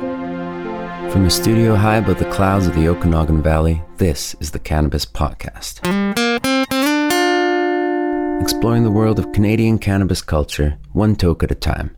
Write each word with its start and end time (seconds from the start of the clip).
From 0.00 1.26
a 1.26 1.30
studio 1.30 1.74
high 1.74 1.96
above 1.96 2.18
the 2.18 2.30
clouds 2.30 2.66
of 2.66 2.74
the 2.74 2.88
Okanagan 2.88 3.42
Valley, 3.42 3.82
this 3.98 4.34
is 4.40 4.50
the 4.50 4.58
Cannabis 4.58 5.04
Podcast. 5.04 5.80
Exploring 8.40 8.84
the 8.84 8.90
world 8.90 9.18
of 9.18 9.30
Canadian 9.32 9.78
cannabis 9.78 10.22
culture, 10.22 10.78
one 10.94 11.14
toke 11.16 11.42
at 11.42 11.50
a 11.50 11.54
time. 11.54 11.94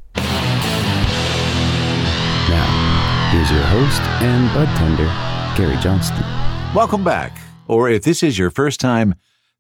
Now, 2.49 3.31
here's 3.31 3.53
your 3.53 3.63
host 3.63 4.03
and 4.21 4.53
bud 4.53 4.67
tender, 4.77 5.07
Gary 5.57 5.81
Johnston. 5.81 6.25
Welcome 6.75 7.05
back. 7.05 7.39
Or 7.69 7.89
if 7.89 8.03
this 8.03 8.25
is 8.25 8.37
your 8.37 8.51
first 8.51 8.81
time, 8.81 9.15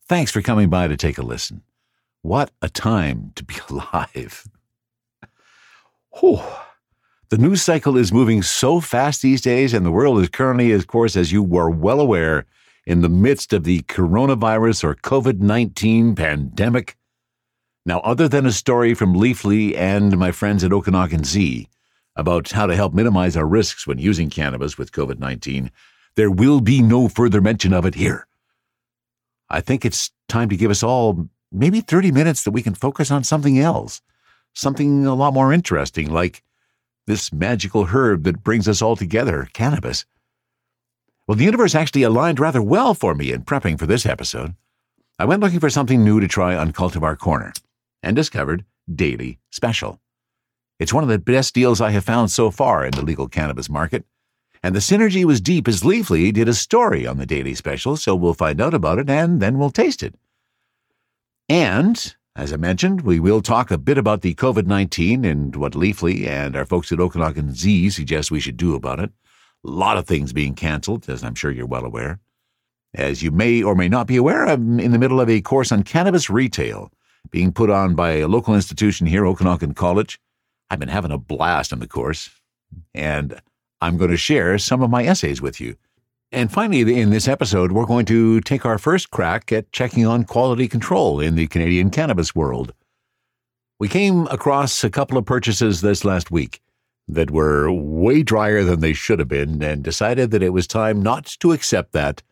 thanks 0.08 0.32
for 0.32 0.42
coming 0.42 0.68
by 0.68 0.88
to 0.88 0.96
take 0.96 1.18
a 1.18 1.22
listen. 1.22 1.62
What 2.22 2.50
a 2.60 2.68
time 2.68 3.30
to 3.36 3.44
be 3.44 3.54
alive. 3.70 4.48
Whew. 6.18 6.40
The 7.32 7.38
news 7.38 7.62
cycle 7.62 7.96
is 7.96 8.12
moving 8.12 8.42
so 8.42 8.78
fast 8.78 9.22
these 9.22 9.40
days, 9.40 9.72
and 9.72 9.86
the 9.86 9.90
world 9.90 10.20
is 10.20 10.28
currently, 10.28 10.70
of 10.72 10.86
course, 10.86 11.16
as 11.16 11.32
you 11.32 11.42
were 11.42 11.70
well 11.70 11.98
aware, 11.98 12.44
in 12.84 13.00
the 13.00 13.08
midst 13.08 13.54
of 13.54 13.64
the 13.64 13.80
coronavirus 13.84 14.84
or 14.84 14.96
COVID 14.96 15.40
19 15.40 16.14
pandemic. 16.14 16.98
Now, 17.86 18.00
other 18.00 18.28
than 18.28 18.44
a 18.44 18.52
story 18.52 18.92
from 18.92 19.14
Leafly 19.14 19.74
and 19.74 20.18
my 20.18 20.30
friends 20.30 20.62
at 20.62 20.74
Okanagan 20.74 21.24
Z 21.24 21.70
about 22.16 22.50
how 22.50 22.66
to 22.66 22.76
help 22.76 22.92
minimize 22.92 23.34
our 23.34 23.46
risks 23.46 23.86
when 23.86 23.96
using 23.96 24.28
cannabis 24.28 24.76
with 24.76 24.92
COVID 24.92 25.18
19, 25.18 25.70
there 26.16 26.30
will 26.30 26.60
be 26.60 26.82
no 26.82 27.08
further 27.08 27.40
mention 27.40 27.72
of 27.72 27.86
it 27.86 27.94
here. 27.94 28.26
I 29.48 29.62
think 29.62 29.86
it's 29.86 30.10
time 30.28 30.50
to 30.50 30.56
give 30.58 30.70
us 30.70 30.82
all 30.82 31.30
maybe 31.50 31.80
30 31.80 32.12
minutes 32.12 32.44
that 32.44 32.50
we 32.50 32.60
can 32.60 32.74
focus 32.74 33.10
on 33.10 33.24
something 33.24 33.58
else, 33.58 34.02
something 34.52 35.06
a 35.06 35.14
lot 35.14 35.32
more 35.32 35.50
interesting, 35.50 36.12
like 36.12 36.42
this 37.06 37.32
magical 37.32 37.86
herb 37.86 38.24
that 38.24 38.44
brings 38.44 38.68
us 38.68 38.82
all 38.82 38.96
together, 38.96 39.48
cannabis. 39.52 40.04
Well, 41.26 41.36
the 41.36 41.44
universe 41.44 41.74
actually 41.74 42.02
aligned 42.02 42.40
rather 42.40 42.62
well 42.62 42.94
for 42.94 43.14
me 43.14 43.32
in 43.32 43.44
prepping 43.44 43.78
for 43.78 43.86
this 43.86 44.06
episode. 44.06 44.54
I 45.18 45.24
went 45.24 45.40
looking 45.40 45.60
for 45.60 45.70
something 45.70 46.02
new 46.02 46.20
to 46.20 46.28
try 46.28 46.56
on 46.56 46.72
Cultivar 46.72 47.16
Corner 47.18 47.52
and 48.02 48.16
discovered 48.16 48.64
Daily 48.92 49.38
Special. 49.50 50.00
It's 50.78 50.92
one 50.92 51.04
of 51.04 51.10
the 51.10 51.18
best 51.18 51.54
deals 51.54 51.80
I 51.80 51.90
have 51.90 52.04
found 52.04 52.30
so 52.30 52.50
far 52.50 52.84
in 52.84 52.90
the 52.90 53.04
legal 53.04 53.28
cannabis 53.28 53.68
market, 53.68 54.04
and 54.62 54.74
the 54.74 54.80
synergy 54.80 55.24
was 55.24 55.40
deep 55.40 55.68
as 55.68 55.82
Leafly 55.82 56.32
did 56.32 56.48
a 56.48 56.54
story 56.54 57.06
on 57.06 57.18
the 57.18 57.26
Daily 57.26 57.54
Special, 57.54 57.96
so 57.96 58.14
we'll 58.14 58.34
find 58.34 58.60
out 58.60 58.74
about 58.74 58.98
it 58.98 59.08
and 59.08 59.40
then 59.40 59.58
we'll 59.58 59.70
taste 59.70 60.02
it. 60.02 60.14
And 61.48 62.16
as 62.34 62.52
I 62.52 62.56
mentioned, 62.56 63.02
we 63.02 63.20
will 63.20 63.42
talk 63.42 63.70
a 63.70 63.76
bit 63.76 63.98
about 63.98 64.22
the 64.22 64.34
COVID 64.34 64.66
19 64.66 65.24
and 65.24 65.54
what 65.54 65.74
Leafly 65.74 66.26
and 66.26 66.56
our 66.56 66.64
folks 66.64 66.90
at 66.90 67.00
Okanagan 67.00 67.54
Z 67.54 67.90
suggest 67.90 68.30
we 68.30 68.40
should 68.40 68.56
do 68.56 68.74
about 68.74 69.00
it. 69.00 69.10
A 69.64 69.70
lot 69.70 69.98
of 69.98 70.06
things 70.06 70.32
being 70.32 70.54
canceled, 70.54 71.08
as 71.10 71.22
I'm 71.22 71.34
sure 71.34 71.50
you're 71.50 71.66
well 71.66 71.84
aware. 71.84 72.20
As 72.94 73.22
you 73.22 73.30
may 73.30 73.62
or 73.62 73.74
may 73.74 73.88
not 73.88 74.06
be 74.06 74.16
aware, 74.16 74.46
I'm 74.46 74.80
in 74.80 74.92
the 74.92 74.98
middle 74.98 75.20
of 75.20 75.28
a 75.28 75.40
course 75.42 75.70
on 75.72 75.82
cannabis 75.82 76.30
retail 76.30 76.90
being 77.30 77.52
put 77.52 77.70
on 77.70 77.94
by 77.94 78.12
a 78.12 78.28
local 78.28 78.54
institution 78.54 79.06
here, 79.06 79.26
Okanagan 79.26 79.74
College. 79.74 80.18
I've 80.70 80.80
been 80.80 80.88
having 80.88 81.12
a 81.12 81.18
blast 81.18 81.72
on 81.72 81.80
the 81.80 81.86
course, 81.86 82.30
and 82.94 83.40
I'm 83.80 83.98
going 83.98 84.10
to 84.10 84.16
share 84.16 84.58
some 84.58 84.82
of 84.82 84.90
my 84.90 85.04
essays 85.04 85.42
with 85.42 85.60
you. 85.60 85.76
And 86.34 86.50
finally, 86.50 86.98
in 86.98 87.10
this 87.10 87.28
episode, 87.28 87.72
we're 87.72 87.84
going 87.84 88.06
to 88.06 88.40
take 88.40 88.64
our 88.64 88.78
first 88.78 89.10
crack 89.10 89.52
at 89.52 89.70
checking 89.70 90.06
on 90.06 90.24
quality 90.24 90.66
control 90.66 91.20
in 91.20 91.34
the 91.34 91.46
Canadian 91.46 91.90
cannabis 91.90 92.34
world. 92.34 92.72
We 93.78 93.86
came 93.86 94.26
across 94.28 94.82
a 94.82 94.88
couple 94.88 95.18
of 95.18 95.26
purchases 95.26 95.82
this 95.82 96.06
last 96.06 96.30
week 96.30 96.62
that 97.06 97.30
were 97.30 97.70
way 97.70 98.22
drier 98.22 98.64
than 98.64 98.80
they 98.80 98.94
should 98.94 99.18
have 99.18 99.28
been 99.28 99.62
and 99.62 99.82
decided 99.82 100.30
that 100.30 100.42
it 100.42 100.54
was 100.54 100.66
time 100.66 101.02
not 101.02 101.26
to 101.40 101.52
accept 101.52 101.92
that, 101.92 102.22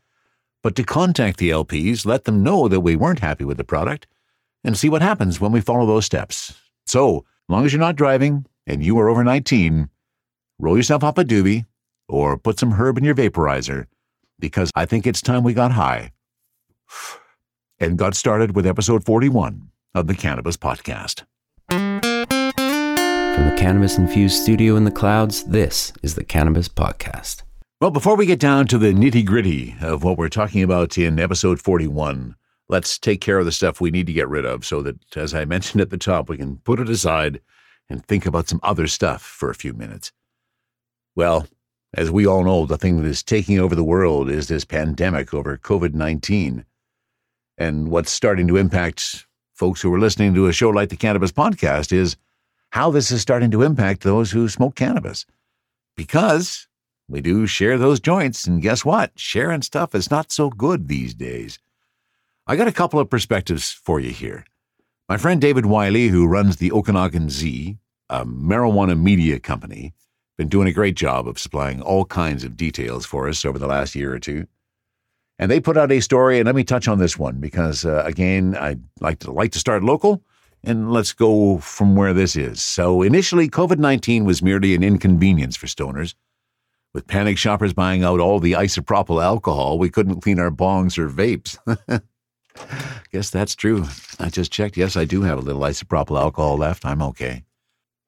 but 0.62 0.74
to 0.76 0.82
contact 0.82 1.36
the 1.36 1.50
LPs, 1.50 2.06
let 2.06 2.24
them 2.24 2.42
know 2.42 2.68
that 2.68 2.80
we 2.80 2.96
weren't 2.96 3.18
happy 3.18 3.44
with 3.44 3.58
the 3.58 3.64
product, 3.64 4.06
and 4.64 4.78
see 4.78 4.88
what 4.88 5.02
happens 5.02 5.42
when 5.42 5.52
we 5.52 5.60
follow 5.60 5.84
those 5.84 6.06
steps. 6.06 6.54
So, 6.86 7.26
long 7.50 7.66
as 7.66 7.72
you're 7.74 7.80
not 7.80 7.96
driving 7.96 8.46
and 8.66 8.82
you 8.82 8.98
are 8.98 9.10
over 9.10 9.24
19, 9.24 9.90
roll 10.58 10.76
yourself 10.78 11.04
up 11.04 11.18
a 11.18 11.24
doobie 11.24 11.66
or 12.10 12.36
put 12.36 12.58
some 12.58 12.72
herb 12.72 12.98
in 12.98 13.04
your 13.04 13.14
vaporizer 13.14 13.86
because 14.38 14.70
I 14.74 14.86
think 14.86 15.06
it's 15.06 15.22
time 15.22 15.44
we 15.44 15.54
got 15.54 15.72
high 15.72 16.12
and 17.78 17.96
got 17.96 18.14
started 18.14 18.54
with 18.54 18.66
episode 18.66 19.04
41 19.04 19.70
of 19.94 20.06
the 20.06 20.14
Cannabis 20.14 20.56
Podcast. 20.56 21.22
From 21.68 23.48
the 23.48 23.56
cannabis 23.56 23.96
infused 23.96 24.42
studio 24.42 24.76
in 24.76 24.84
the 24.84 24.90
clouds, 24.90 25.44
this 25.44 25.92
is 26.02 26.14
the 26.14 26.24
Cannabis 26.24 26.68
Podcast. 26.68 27.42
Well, 27.80 27.90
before 27.90 28.16
we 28.16 28.26
get 28.26 28.38
down 28.40 28.66
to 28.66 28.76
the 28.76 28.92
nitty 28.92 29.24
gritty 29.24 29.76
of 29.80 30.04
what 30.04 30.18
we're 30.18 30.28
talking 30.28 30.62
about 30.62 30.98
in 30.98 31.18
episode 31.18 31.60
41, 31.60 32.34
let's 32.68 32.98
take 32.98 33.22
care 33.22 33.38
of 33.38 33.46
the 33.46 33.52
stuff 33.52 33.80
we 33.80 33.90
need 33.90 34.06
to 34.06 34.12
get 34.12 34.28
rid 34.28 34.44
of 34.44 34.66
so 34.66 34.82
that, 34.82 35.16
as 35.16 35.32
I 35.32 35.46
mentioned 35.46 35.80
at 35.80 35.88
the 35.90 35.96
top, 35.96 36.28
we 36.28 36.36
can 36.36 36.58
put 36.58 36.80
it 36.80 36.90
aside 36.90 37.40
and 37.88 38.04
think 38.04 38.26
about 38.26 38.48
some 38.48 38.60
other 38.62 38.86
stuff 38.86 39.22
for 39.22 39.48
a 39.48 39.54
few 39.54 39.72
minutes. 39.72 40.12
Well, 41.16 41.46
as 41.94 42.10
we 42.10 42.26
all 42.26 42.44
know, 42.44 42.66
the 42.66 42.78
thing 42.78 43.02
that 43.02 43.08
is 43.08 43.22
taking 43.22 43.58
over 43.58 43.74
the 43.74 43.84
world 43.84 44.30
is 44.30 44.48
this 44.48 44.64
pandemic 44.64 45.34
over 45.34 45.58
COVID 45.58 45.94
19. 45.94 46.64
And 47.58 47.90
what's 47.90 48.10
starting 48.10 48.46
to 48.48 48.56
impact 48.56 49.26
folks 49.54 49.82
who 49.82 49.92
are 49.92 49.98
listening 49.98 50.34
to 50.34 50.46
a 50.46 50.52
show 50.52 50.70
like 50.70 50.88
the 50.88 50.96
Cannabis 50.96 51.32
Podcast 51.32 51.92
is 51.92 52.16
how 52.70 52.90
this 52.90 53.10
is 53.10 53.20
starting 53.20 53.50
to 53.50 53.62
impact 53.62 54.02
those 54.02 54.30
who 54.30 54.48
smoke 54.48 54.76
cannabis. 54.76 55.26
Because 55.96 56.68
we 57.08 57.20
do 57.20 57.46
share 57.46 57.76
those 57.76 58.00
joints, 58.00 58.46
and 58.46 58.62
guess 58.62 58.84
what? 58.84 59.10
Sharing 59.16 59.62
stuff 59.62 59.94
is 59.94 60.10
not 60.10 60.30
so 60.30 60.48
good 60.48 60.86
these 60.86 61.12
days. 61.12 61.58
I 62.46 62.56
got 62.56 62.68
a 62.68 62.72
couple 62.72 63.00
of 63.00 63.10
perspectives 63.10 63.72
for 63.72 64.00
you 64.00 64.10
here. 64.10 64.44
My 65.08 65.16
friend 65.16 65.40
David 65.40 65.66
Wiley, 65.66 66.08
who 66.08 66.28
runs 66.28 66.56
the 66.56 66.70
Okanagan 66.70 67.28
Z, 67.28 67.76
a 68.08 68.24
marijuana 68.24 68.98
media 68.98 69.40
company, 69.40 69.92
been 70.40 70.48
doing 70.48 70.68
a 70.68 70.72
great 70.72 70.94
job 70.94 71.28
of 71.28 71.38
supplying 71.38 71.82
all 71.82 72.06
kinds 72.06 72.44
of 72.44 72.56
details 72.56 73.04
for 73.04 73.28
us 73.28 73.44
over 73.44 73.58
the 73.58 73.66
last 73.66 73.94
year 73.94 74.14
or 74.14 74.18
two. 74.18 74.46
And 75.38 75.50
they 75.50 75.60
put 75.60 75.76
out 75.76 75.92
a 75.92 76.00
story, 76.00 76.38
and 76.38 76.46
let 76.46 76.54
me 76.54 76.64
touch 76.64 76.88
on 76.88 76.98
this 76.98 77.18
one 77.18 77.40
because, 77.40 77.84
uh, 77.84 78.02
again, 78.06 78.56
I 78.58 78.76
like 79.00 79.18
to 79.18 79.32
like 79.32 79.52
to 79.52 79.58
start 79.58 79.84
local, 79.84 80.22
and 80.64 80.90
let's 80.90 81.12
go 81.12 81.58
from 81.58 81.94
where 81.94 82.14
this 82.14 82.36
is. 82.36 82.62
So, 82.62 83.02
initially, 83.02 83.50
COVID 83.50 83.76
nineteen 83.76 84.24
was 84.24 84.42
merely 84.42 84.74
an 84.74 84.82
inconvenience 84.82 85.56
for 85.56 85.66
stoners. 85.66 86.14
With 86.94 87.06
panic 87.06 87.36
shoppers 87.36 87.74
buying 87.74 88.02
out 88.02 88.18
all 88.18 88.40
the 88.40 88.52
isopropyl 88.52 89.22
alcohol, 89.22 89.78
we 89.78 89.90
couldn't 89.90 90.22
clean 90.22 90.38
our 90.38 90.50
bongs 90.50 90.96
or 90.96 91.10
vapes. 91.10 91.58
Guess 93.12 93.28
that's 93.28 93.54
true. 93.54 93.84
I 94.18 94.30
just 94.30 94.52
checked. 94.52 94.78
Yes, 94.78 94.96
I 94.96 95.04
do 95.04 95.20
have 95.20 95.36
a 95.36 95.42
little 95.42 95.60
isopropyl 95.60 96.18
alcohol 96.18 96.56
left. 96.56 96.86
I'm 96.86 97.02
okay. 97.02 97.44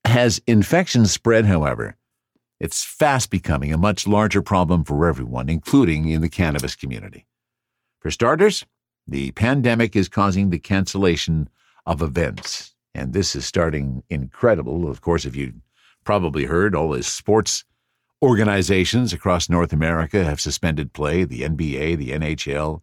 Has 0.07 0.41
infection 0.47 1.05
spread, 1.05 1.45
however, 1.45 1.97
it's 2.63 2.85
fast 2.85 3.29
becoming 3.29 3.73
a 3.73 3.77
much 3.77 4.07
larger 4.07 4.41
problem 4.41 4.85
for 4.85 5.09
everyone, 5.09 5.49
including 5.49 6.09
in 6.09 6.21
the 6.21 6.29
cannabis 6.29 6.77
community. 6.77 7.27
For 7.99 8.09
starters, 8.13 8.65
the 9.05 9.33
pandemic 9.33 9.97
is 9.97 10.09
causing 10.09 10.51
the 10.51 10.61
cancellation 10.61 11.49
of 11.87 12.01
events, 12.01 12.73
and 12.95 13.13
this 13.13 13.35
is 13.35 13.45
starting 13.45 14.05
incredible. 14.09 14.89
Of 14.89 15.01
course, 15.01 15.25
if 15.25 15.35
you 15.35 15.55
probably 16.05 16.45
heard, 16.45 16.77
all 16.77 16.91
the 16.91 17.03
sports 17.03 17.65
organizations 18.23 19.13
across 19.13 19.49
North 19.49 19.73
America 19.73 20.23
have 20.23 20.41
suspended 20.41 20.93
play 20.93 21.25
the 21.25 21.41
NBA, 21.41 21.99
the 21.99 22.11
NHL, 22.11 22.81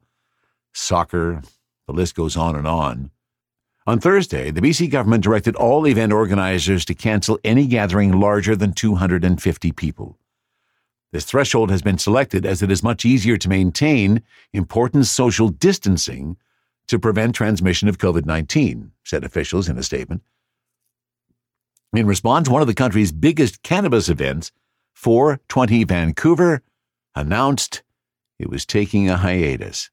soccer, 0.74 1.42
the 1.88 1.94
list 1.94 2.16
goes 2.16 2.36
on 2.36 2.58
and 2.58 2.68
on. 2.68 3.12
On 3.88 4.00
Thursday, 4.00 4.52
the 4.52 4.62
BC 4.62 4.92
government 4.92 5.24
directed 5.24 5.56
all 5.56 5.88
event 5.88 6.14
organizers 6.14 6.86
to 6.86 6.94
cancel 6.94 7.40
any 7.44 7.66
gathering 7.66 8.20
larger 8.20 8.56
than 8.56 8.74
250 8.74 9.72
people. 9.72 10.18
This 11.12 11.26
threshold 11.26 11.72
has 11.72 11.82
been 11.82 11.98
selected 11.98 12.46
as 12.46 12.62
it 12.62 12.70
is 12.70 12.84
much 12.84 13.04
easier 13.04 13.38
to 13.38 13.50
maintain 13.50 14.22
important 14.54 15.08
social 15.08 15.50
distancing 15.50 16.38
to 16.88 17.00
prevent 17.00 17.36
transmission 17.36 17.88
of 17.88 17.98
COVID 17.98 18.26
19, 18.26 18.92
said 19.04 19.24
officials 19.24 19.70
in 19.70 19.78
a 19.78 19.84
statement. 19.84 20.22
In 21.94 22.06
response, 22.06 22.48
one 22.48 22.62
of 22.62 22.68
the 22.68 22.76
country's 22.76 23.12
biggest 23.12 23.64
cannabis 23.64 24.10
events, 24.10 24.52
420 24.94 25.84
Vancouver, 25.86 26.62
announced 27.16 27.82
it 28.38 28.50
was 28.50 28.66
taking 28.66 29.10
a 29.10 29.18
hiatus. 29.18 29.90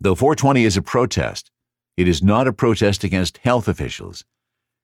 Though 0.00 0.14
420 0.14 0.64
is 0.64 0.76
a 0.76 0.82
protest, 0.82 1.50
it 1.96 2.08
is 2.08 2.22
not 2.22 2.48
a 2.48 2.52
protest 2.52 3.04
against 3.04 3.38
health 3.38 3.68
officials, 3.68 4.24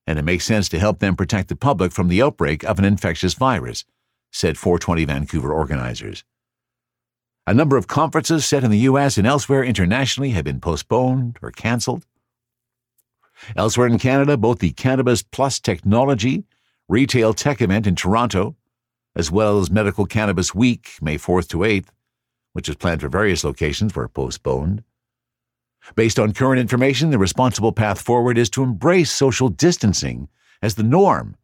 and 0.06 0.18
it 0.18 0.24
makes 0.24 0.44
sense 0.44 0.68
to 0.68 0.78
help 0.78 0.98
them 0.98 1.16
protect 1.16 1.48
the 1.48 1.56
public 1.56 1.92
from 1.92 2.08
the 2.08 2.22
outbreak 2.22 2.64
of 2.64 2.78
an 2.78 2.84
infectious 2.84 3.34
virus, 3.34 3.84
said 4.30 4.58
420 4.58 5.04
Vancouver 5.04 5.52
organizers. 5.52 6.24
A 7.46 7.54
number 7.54 7.76
of 7.76 7.86
conferences 7.86 8.44
set 8.44 8.64
in 8.64 8.70
the 8.70 8.78
U.S. 8.78 9.18
and 9.18 9.26
elsewhere 9.26 9.64
internationally 9.64 10.30
have 10.30 10.44
been 10.44 10.60
postponed 10.60 11.38
or 11.42 11.50
canceled. 11.50 12.06
Elsewhere 13.56 13.86
in 13.86 13.98
Canada, 13.98 14.36
both 14.36 14.58
the 14.58 14.72
Cannabis 14.72 15.22
Plus 15.22 15.58
Technology 15.58 16.44
retail 16.88 17.32
tech 17.32 17.62
event 17.62 17.86
in 17.86 17.96
Toronto 17.96 18.56
as 19.14 19.30
well 19.30 19.58
as 19.58 19.70
Medical 19.70 20.06
Cannabis 20.06 20.54
Week, 20.54 20.92
May 21.00 21.16
4th 21.16 21.48
to 21.48 21.58
8th, 21.58 21.88
which 22.52 22.68
is 22.68 22.76
planned 22.76 23.00
for 23.00 23.08
various 23.08 23.44
locations, 23.44 23.94
were 23.94 24.08
postponed. 24.08 24.82
Based 25.94 26.18
on 26.18 26.32
current 26.32 26.60
information, 26.60 27.10
the 27.10 27.18
responsible 27.18 27.72
path 27.72 28.00
forward 28.00 28.38
is 28.38 28.50
to 28.50 28.62
embrace 28.62 29.10
social 29.10 29.48
distancing 29.48 30.28
as 30.62 30.74
the 30.74 30.82
norm 30.82 31.36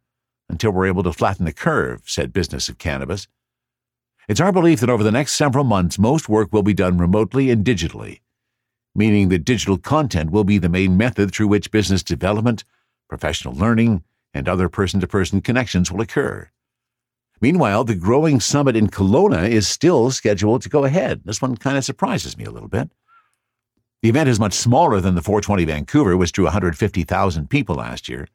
until 0.49 0.71
we're 0.71 0.87
able 0.87 1.03
to 1.03 1.13
flatten 1.13 1.45
the 1.45 1.53
curve, 1.53 2.03
said 2.05 2.31
Business 2.31 2.69
of 2.69 2.77
Cannabis. 2.77 3.27
It's 4.27 4.39
our 4.39 4.51
belief 4.51 4.79
that 4.81 4.89
over 4.89 5.03
the 5.03 5.11
next 5.11 5.33
several 5.33 5.63
months, 5.63 5.97
most 5.97 6.29
work 6.29 6.51
will 6.51 6.63
be 6.63 6.73
done 6.73 6.97
remotely 6.97 7.49
and 7.49 7.65
digitally, 7.65 8.21
meaning 8.93 9.29
that 9.29 9.45
digital 9.45 9.77
content 9.77 10.31
will 10.31 10.43
be 10.43 10.57
the 10.57 10.69
main 10.69 10.97
method 10.97 11.31
through 11.31 11.47
which 11.47 11.71
business 11.71 12.03
development, 12.03 12.63
professional 13.09 13.53
learning, 13.53 14.03
and 14.33 14.47
other 14.47 14.69
person 14.69 14.99
to 14.99 15.07
person 15.07 15.41
connections 15.41 15.91
will 15.91 16.01
occur. 16.01 16.49
Meanwhile, 17.39 17.83
the 17.83 17.95
growing 17.95 18.39
summit 18.39 18.75
in 18.75 18.87
Kelowna 18.87 19.47
is 19.47 19.67
still 19.67 20.11
scheduled 20.11 20.61
to 20.63 20.69
go 20.69 20.83
ahead. 20.83 21.21
This 21.23 21.41
one 21.41 21.55
kind 21.55 21.77
of 21.77 21.85
surprises 21.85 22.37
me 22.37 22.45
a 22.45 22.51
little 22.51 22.69
bit. 22.69 22.89
The 24.03 24.09
event 24.09 24.29
is 24.29 24.39
much 24.39 24.53
smaller 24.53 25.01
than 25.01 25.15
the 25.15 25.23
420 25.23 25.65
Vancouver, 25.65 26.15
which 26.15 26.31
drew 26.31 26.45
150,000 26.45 27.49
people 27.49 27.75
last 27.75 28.07
year. 28.07 28.27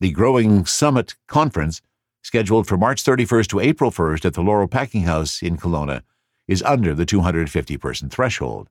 The 0.00 0.10
Growing 0.10 0.66
Summit 0.66 1.14
Conference, 1.28 1.80
scheduled 2.22 2.66
for 2.66 2.76
March 2.76 3.02
31st 3.02 3.46
to 3.48 3.60
April 3.60 3.90
1st 3.90 4.24
at 4.26 4.34
the 4.34 4.42
Laurel 4.42 4.68
Packing 4.68 5.02
House 5.02 5.42
in 5.42 5.56
Kelowna, 5.56 6.02
is 6.46 6.62
under 6.62 6.94
the 6.94 7.06
250 7.06 7.76
person 7.78 8.10
threshold. 8.10 8.68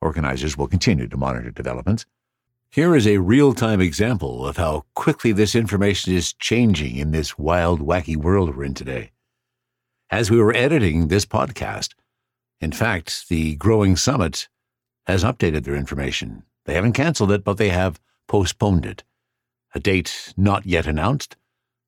Organizers 0.00 0.56
will 0.56 0.68
continue 0.68 1.06
to 1.06 1.16
monitor 1.16 1.50
developments. 1.50 2.06
Here 2.70 2.94
is 2.94 3.06
a 3.06 3.18
real 3.18 3.52
time 3.52 3.80
example 3.80 4.46
of 4.46 4.56
how 4.56 4.84
quickly 4.94 5.32
this 5.32 5.54
information 5.54 6.14
is 6.14 6.32
changing 6.32 6.96
in 6.96 7.10
this 7.10 7.36
wild, 7.36 7.80
wacky 7.80 8.16
world 8.16 8.56
we're 8.56 8.64
in 8.64 8.74
today. 8.74 9.10
As 10.08 10.30
we 10.30 10.40
were 10.40 10.54
editing 10.54 11.08
this 11.08 11.26
podcast, 11.26 11.94
in 12.60 12.72
fact, 12.72 13.28
the 13.28 13.56
Growing 13.56 13.96
Summit 13.96 14.48
has 15.10 15.24
updated 15.24 15.64
their 15.64 15.74
information. 15.74 16.44
They 16.66 16.74
haven't 16.74 16.92
canceled 16.92 17.32
it, 17.32 17.44
but 17.44 17.56
they 17.56 17.70
have 17.70 18.00
postponed 18.28 18.86
it. 18.86 19.02
A 19.74 19.80
date 19.80 20.32
not 20.36 20.66
yet 20.66 20.86
announced, 20.86 21.36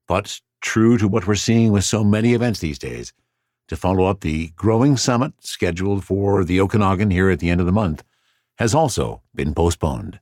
but 0.06 0.40
true 0.60 0.98
to 0.98 1.08
what 1.08 1.26
we're 1.26 1.34
seeing 1.34 1.72
with 1.72 1.84
so 1.84 2.04
many 2.04 2.34
events 2.34 2.60
these 2.60 2.78
days. 2.78 3.12
To 3.68 3.76
follow 3.76 4.04
up, 4.04 4.20
the 4.20 4.48
Growing 4.56 4.96
Summit, 4.96 5.32
scheduled 5.40 6.04
for 6.04 6.44
the 6.44 6.60
Okanagan 6.60 7.10
here 7.10 7.30
at 7.30 7.38
the 7.38 7.50
end 7.50 7.60
of 7.60 7.66
the 7.66 7.72
month, 7.72 8.04
has 8.58 8.74
also 8.74 9.22
been 9.34 9.54
postponed. 9.54 10.20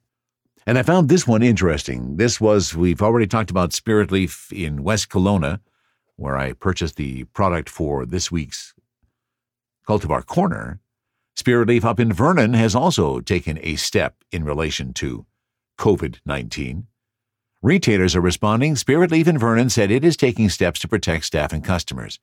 And 0.67 0.79
I 0.79 0.83
found 0.83 1.09
this 1.09 1.27
one 1.27 1.43
interesting. 1.43 2.17
This 2.17 2.41
was, 2.41 2.77
we've 2.77 3.03
already 3.03 3.27
talked 3.27 3.51
about 3.51 3.73
Spirit 3.73 4.13
Leaf 4.13 4.53
in 4.53 4.83
West 4.83 5.09
Kelowna, 5.09 5.61
where 6.17 6.37
I 6.37 6.53
purchased 6.53 6.97
the 6.97 7.25
product 7.25 7.69
for 7.69 8.05
this 8.05 8.31
week's 8.31 8.75
Cultivar 9.89 10.25
Corner. 10.25 10.81
Spirit 11.37 11.69
Leaf 11.69 11.85
up 11.85 12.01
in 12.01 12.13
Vernon 12.13 12.55
has 12.55 12.75
also 12.75 13.21
taken 13.21 13.59
a 13.63 13.77
step 13.77 14.17
in 14.31 14.45
relation 14.45 14.93
to 14.95 15.27
COVID 15.79 16.19
19. 16.27 16.87
Retailers 17.63 18.17
are 18.17 18.21
responding. 18.21 18.77
Spirit 18.77 19.11
Leaf 19.11 19.29
in 19.29 19.39
Vernon 19.39 19.69
said 19.71 19.91
it 19.91 20.05
is 20.05 20.17
taking 20.17 20.49
steps 20.49 20.81
to 20.81 20.89
protect 20.89 21.25
staff 21.25 21.53
and 21.53 21.65
customers. 21.65 22.19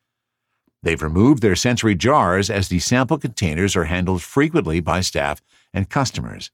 They've 0.84 1.02
removed 1.02 1.42
their 1.42 1.56
sensory 1.56 1.96
jars 1.96 2.50
as 2.50 2.70
the 2.70 2.80
sample 2.80 3.18
containers 3.18 3.76
are 3.76 3.86
handled 3.86 4.22
frequently 4.22 4.80
by 4.80 5.02
staff 5.02 5.42
and 5.74 5.90
customers. 5.90 6.52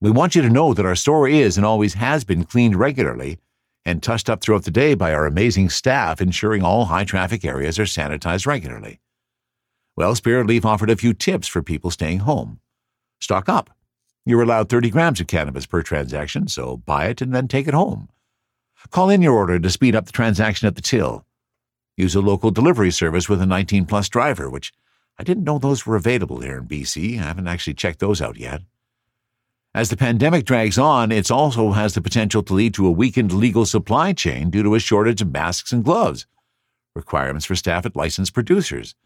We 0.00 0.10
want 0.10 0.34
you 0.34 0.42
to 0.42 0.50
know 0.50 0.74
that 0.74 0.86
our 0.86 0.96
store 0.96 1.28
is 1.28 1.56
and 1.56 1.64
always 1.64 1.94
has 1.94 2.24
been 2.24 2.44
cleaned 2.44 2.76
regularly 2.76 3.38
and 3.84 4.02
touched 4.02 4.30
up 4.30 4.40
throughout 4.40 4.64
the 4.64 4.70
day 4.70 4.94
by 4.94 5.12
our 5.12 5.26
amazing 5.26 5.70
staff, 5.70 6.20
ensuring 6.20 6.62
all 6.62 6.86
high 6.86 7.04
traffic 7.04 7.44
areas 7.44 7.78
are 7.78 7.84
sanitized 7.84 8.46
regularly. 8.46 9.00
Well, 9.96 10.16
Spirit 10.16 10.48
Leaf 10.48 10.64
offered 10.64 10.90
a 10.90 10.96
few 10.96 11.14
tips 11.14 11.46
for 11.46 11.62
people 11.62 11.90
staying 11.92 12.20
home. 12.20 12.58
Stock 13.20 13.48
up. 13.48 13.70
You're 14.26 14.42
allowed 14.42 14.68
30 14.68 14.90
grams 14.90 15.20
of 15.20 15.28
cannabis 15.28 15.66
per 15.66 15.82
transaction, 15.82 16.48
so 16.48 16.78
buy 16.78 17.06
it 17.06 17.20
and 17.20 17.32
then 17.32 17.46
take 17.46 17.68
it 17.68 17.74
home. 17.74 18.08
Call 18.90 19.08
in 19.08 19.22
your 19.22 19.34
order 19.34 19.58
to 19.60 19.70
speed 19.70 19.94
up 19.94 20.06
the 20.06 20.12
transaction 20.12 20.66
at 20.66 20.74
the 20.74 20.82
till. 20.82 21.24
Use 21.96 22.16
a 22.16 22.20
local 22.20 22.50
delivery 22.50 22.90
service 22.90 23.28
with 23.28 23.40
a 23.40 23.46
19 23.46 23.86
plus 23.86 24.08
driver, 24.08 24.50
which 24.50 24.72
I 25.16 25.22
didn't 25.22 25.44
know 25.44 25.58
those 25.58 25.86
were 25.86 25.94
available 25.94 26.40
here 26.40 26.58
in 26.58 26.66
BC. 26.66 27.20
I 27.20 27.22
haven't 27.22 27.46
actually 27.46 27.74
checked 27.74 28.00
those 28.00 28.20
out 28.20 28.36
yet. 28.36 28.62
As 29.76 29.90
the 29.90 29.96
pandemic 29.96 30.44
drags 30.44 30.76
on, 30.76 31.12
it 31.12 31.30
also 31.30 31.70
has 31.70 31.94
the 31.94 32.00
potential 32.00 32.42
to 32.42 32.54
lead 32.54 32.74
to 32.74 32.86
a 32.86 32.90
weakened 32.90 33.32
legal 33.32 33.64
supply 33.64 34.12
chain 34.12 34.50
due 34.50 34.64
to 34.64 34.74
a 34.74 34.80
shortage 34.80 35.22
of 35.22 35.32
masks 35.32 35.72
and 35.72 35.84
gloves, 35.84 36.26
requirements 36.96 37.46
for 37.46 37.54
staff 37.54 37.86
at 37.86 37.94
licensed 37.94 38.34
producers. 38.34 38.96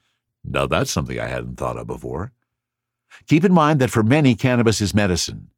Now, 0.51 0.67
that's 0.67 0.91
something 0.91 1.19
I 1.21 1.27
hadn't 1.27 1.57
thought 1.57 1.77
of 1.77 1.87
before. 1.87 2.33
Keep 3.27 3.45
in 3.45 3.53
mind 3.53 3.81
that 3.81 3.91
for 3.91 4.03
many, 4.03 4.35
cannabis 4.35 4.81
is 4.81 4.95
medicine. 4.95 5.51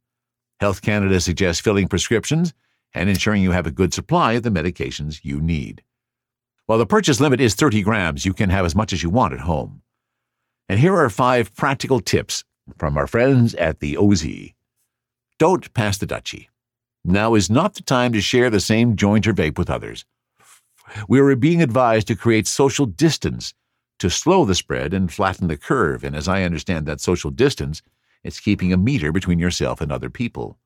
Health 0.59 0.81
Canada 0.81 1.19
suggests 1.19 1.61
filling 1.61 1.87
prescriptions 1.87 2.53
and 2.93 3.09
ensuring 3.09 3.41
you 3.41 3.51
have 3.51 3.65
a 3.65 3.71
good 3.71 3.93
supply 3.93 4.33
of 4.33 4.43
the 4.43 4.49
medications 4.49 5.21
you 5.23 5.39
need. 5.39 5.83
While 6.65 6.77
the 6.77 6.85
purchase 6.85 7.19
limit 7.19 7.41
is 7.41 7.55
30 7.55 7.81
grams, 7.81 8.25
you 8.25 8.33
can 8.33 8.49
have 8.49 8.65
as 8.65 8.75
much 8.75 8.93
as 8.93 9.01
you 9.01 9.09
want 9.09 9.33
at 9.33 9.41
home. 9.41 9.81
And 10.69 10.79
here 10.79 10.95
are 10.95 11.09
five 11.09 11.53
practical 11.55 11.99
tips 11.99 12.43
from 12.77 12.97
our 12.97 13.07
friends 13.07 13.55
at 13.55 13.79
the 13.79 13.97
OZ. 13.97 14.25
Don't 15.37 15.73
pass 15.73 15.97
the 15.97 16.07
Dutchie. 16.07 16.47
Now 17.03 17.33
is 17.33 17.49
not 17.49 17.73
the 17.73 17.81
time 17.81 18.13
to 18.13 18.21
share 18.21 18.49
the 18.49 18.59
same 18.59 18.95
joint 18.95 19.25
or 19.25 19.33
vape 19.33 19.57
with 19.57 19.69
others. 19.69 20.05
We 21.07 21.19
are 21.19 21.35
being 21.35 21.61
advised 21.61 22.07
to 22.07 22.15
create 22.15 22.47
social 22.47 22.85
distance 22.85 23.53
to 24.01 24.09
slow 24.09 24.45
the 24.45 24.55
spread 24.55 24.95
and 24.95 25.13
flatten 25.13 25.47
the 25.47 25.55
curve, 25.55 26.03
and 26.03 26.15
as 26.15 26.27
I 26.27 26.41
understand 26.41 26.87
that 26.87 26.99
social 26.99 27.29
distance, 27.29 27.83
it's 28.23 28.39
keeping 28.39 28.73
a 28.73 28.77
meter 28.77 29.11
between 29.11 29.37
yourself 29.37 29.79
and 29.79 29.91
other 29.91 30.09
people. 30.09 30.57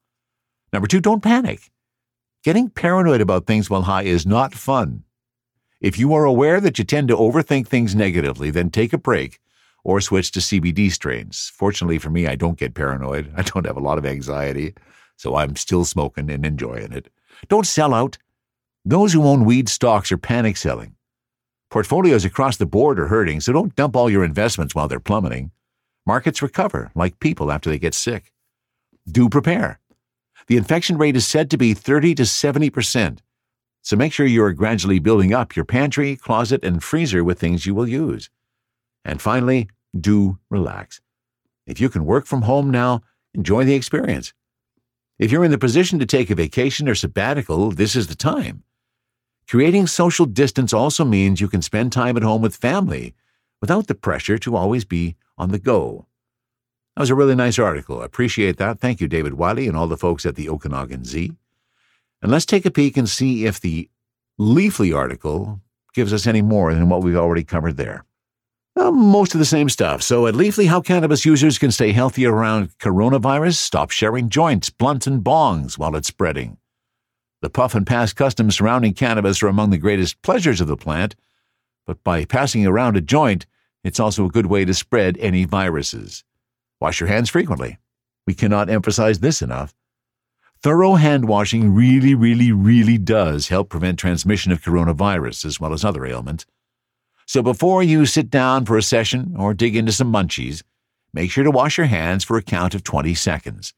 Number 0.72 0.88
two, 0.88 1.02
don't 1.02 1.22
panic. 1.22 1.70
Getting 2.46 2.70
paranoid 2.70 3.20
about 3.20 3.46
things 3.46 3.70
while 3.70 3.82
high 3.82 4.04
is 4.04 4.26
not 4.26 4.54
fun. 4.54 5.04
If 5.82 6.00
you 6.00 6.14
are 6.14 6.24
aware 6.24 6.62
that 6.62 6.80
you 6.80 6.86
tend 6.86 7.10
to 7.10 7.18
overthink 7.18 7.68
things 7.68 7.94
negatively, 7.94 8.52
then 8.52 8.70
take 8.70 8.94
a 8.94 8.98
break 8.98 9.42
or 9.84 10.00
switch 10.00 10.32
to 10.32 10.40
CBD 10.40 10.90
strains. 10.90 11.52
Fortunately 11.54 11.98
for 11.98 12.10
me, 12.10 12.28
I 12.28 12.36
don't 12.36 12.58
get 12.58 12.74
paranoid. 12.74 13.34
I 13.38 13.42
don't 13.42 13.66
have 13.66 13.76
a 13.76 13.82
lot 13.82 13.98
of 13.98 14.06
anxiety, 14.06 14.76
so 15.18 15.36
I'm 15.36 15.58
still 15.58 15.84
smoking 15.84 16.32
and 16.32 16.46
enjoying 16.46 16.94
it. 16.94 17.10
Don't 17.50 17.68
sell 17.68 17.94
out. 17.94 18.18
Those 18.86 19.12
who 19.12 19.24
own 19.24 19.44
weed 19.44 19.68
stocks 19.68 20.10
are 20.14 20.18
panic 20.18 20.56
selling. 20.56 20.96
Portfolios 21.76 22.24
across 22.24 22.56
the 22.56 22.66
board 22.66 22.98
are 22.98 23.08
hurting, 23.08 23.42
so 23.42 23.52
don't 23.52 23.76
dump 23.76 23.98
all 23.98 24.10
your 24.10 24.24
investments 24.24 24.74
while 24.74 24.88
they're 24.88 24.98
plummeting. 24.98 25.52
Markets 26.06 26.42
recover 26.42 26.90
like 26.96 27.20
people 27.20 27.52
after 27.52 27.70
they 27.70 27.78
get 27.78 27.94
sick. 27.94 28.32
Do 29.06 29.28
prepare. 29.28 29.82
The 30.48 30.56
infection 30.56 30.98
rate 30.98 31.18
is 31.18 31.28
said 31.28 31.50
to 31.50 31.58
be 31.58 31.74
30 31.74 32.16
to 32.16 32.24
70%. 32.24 33.20
So 33.82 33.98
make 33.98 34.14
sure 34.14 34.26
you 34.26 34.42
are 34.46 34.54
gradually 34.54 35.00
building 35.00 35.34
up 35.34 35.58
your 35.58 35.66
pantry, 35.66 36.16
closet, 36.16 36.64
and 36.64 36.82
freezer 36.82 37.26
with 37.26 37.40
things 37.40 37.66
you 37.66 37.76
will 37.76 37.90
use. 37.90 38.30
And 39.04 39.22
finally, 39.22 39.68
do 40.00 40.40
relax. 40.50 41.02
If 41.68 41.82
you 41.82 41.90
can 41.90 42.06
work 42.06 42.26
from 42.26 42.44
home 42.44 42.72
now, 42.72 43.02
enjoy 43.34 43.66
the 43.66 43.76
experience. 43.76 44.34
If 45.20 45.30
you're 45.30 45.44
in 45.44 45.52
the 45.52 45.58
position 45.58 46.00
to 46.00 46.06
take 46.06 46.30
a 46.30 46.36
vacation 46.36 46.88
or 46.88 46.96
sabbatical, 46.96 47.72
this 47.72 47.98
is 47.98 48.08
the 48.08 48.16
time. 48.16 48.64
Creating 49.48 49.86
social 49.86 50.26
distance 50.26 50.74
also 50.74 51.06
means 51.06 51.40
you 51.40 51.48
can 51.48 51.62
spend 51.62 51.92
time 51.92 52.18
at 52.18 52.24
home 52.24 52.42
with 52.42 52.56
family 52.56 53.14
without 53.62 53.88
the 53.88 53.96
pressure 53.96 54.38
to 54.40 54.56
always 54.56 54.86
be 54.86 55.16
on 55.38 55.52
the 55.52 55.60
go. 55.60 56.08
That 56.96 57.02
was 57.02 57.10
a 57.10 57.16
really 57.16 57.36
nice 57.36 57.60
article. 57.60 58.02
I 58.02 58.06
appreciate 58.06 58.58
that. 58.58 58.80
Thank 58.80 59.02
you, 59.02 59.08
David 59.08 59.36
Wiley, 59.36 59.68
and 59.68 59.76
all 59.76 59.88
the 59.88 59.98
folks 59.98 60.26
at 60.26 60.36
the 60.36 60.50
Okanagan 60.50 61.06
Z. 61.06 61.34
And 62.22 62.32
let's 62.32 62.46
take 62.46 62.66
a 62.66 62.72
peek 62.72 62.98
and 62.98 63.08
see 63.08 63.46
if 63.46 63.60
the 63.60 63.90
Leafly 64.40 64.96
article 64.96 65.62
gives 65.94 66.12
us 66.12 66.26
any 66.26 66.42
more 66.42 66.74
than 66.74 66.90
what 66.90 67.04
we've 67.04 67.16
already 67.16 67.44
covered 67.44 67.78
there. 67.78 68.06
Uh, 68.78 68.92
most 68.92 69.34
of 69.34 69.40
the 69.40 69.46
same 69.46 69.70
stuff. 69.70 70.02
So 70.02 70.28
at 70.28 70.34
Leafly, 70.34 70.68
how 70.68 70.82
cannabis 70.82 71.26
users 71.26 71.58
can 71.58 71.72
stay 71.72 71.92
healthy 71.92 72.26
around 72.26 72.78
coronavirus, 72.80 73.56
stop 73.56 73.92
sharing 73.92 74.30
joints, 74.30 74.70
blunts, 74.70 75.08
and 75.08 75.24
bongs 75.24 75.78
while 75.78 75.96
it's 75.96 76.10
spreading. 76.10 76.58
The 77.46 77.52
puff 77.52 77.76
and 77.76 77.86
pass 77.86 78.12
customs 78.12 78.56
surrounding 78.56 78.96
cannabis 78.96 79.44
are 79.44 79.48
among 79.48 79.70
the 79.70 79.78
greatest 79.78 80.20
pleasures 80.24 80.60
of 80.62 80.68
the 80.68 80.76
plant, 80.76 81.16
but 81.86 82.04
by 82.04 82.26
passing 82.26 82.66
around 82.66 82.98
a 82.98 83.02
joint, 83.02 83.46
it's 83.84 84.00
also 84.00 84.26
a 84.26 84.32
good 84.32 84.48
way 84.48 84.66
to 84.66 84.74
spread 84.74 85.16
any 85.20 85.46
viruses. 85.46 86.24
Wash 86.82 87.00
your 87.00 87.08
hands 87.08 87.30
frequently. 87.30 87.78
We 88.26 88.34
cannot 88.34 88.72
emphasize 88.72 89.20
this 89.20 89.44
enough. 89.44 89.76
Thorough 90.64 90.96
hand 90.96 91.28
washing 91.28 91.76
really, 91.76 92.16
really, 92.16 92.52
really 92.52 92.98
does 92.98 93.50
help 93.50 93.70
prevent 93.70 94.00
transmission 94.00 94.52
of 94.52 94.64
coronavirus 94.64 95.46
as 95.46 95.60
well 95.60 95.72
as 95.72 95.86
other 95.86 96.04
ailments. 96.04 96.48
So 97.28 97.44
before 97.44 97.84
you 97.84 98.08
sit 98.08 98.32
down 98.32 98.66
for 98.66 98.76
a 98.76 98.82
session 98.82 99.36
or 99.38 99.54
dig 99.54 99.76
into 99.76 99.92
some 99.92 100.12
munchies, 100.12 100.64
make 101.14 101.30
sure 101.30 101.44
to 101.44 101.52
wash 101.52 101.78
your 101.78 101.86
hands 101.86 102.24
for 102.24 102.38
a 102.38 102.42
count 102.42 102.74
of 102.74 102.84
20 102.84 103.14
seconds. 103.14 103.76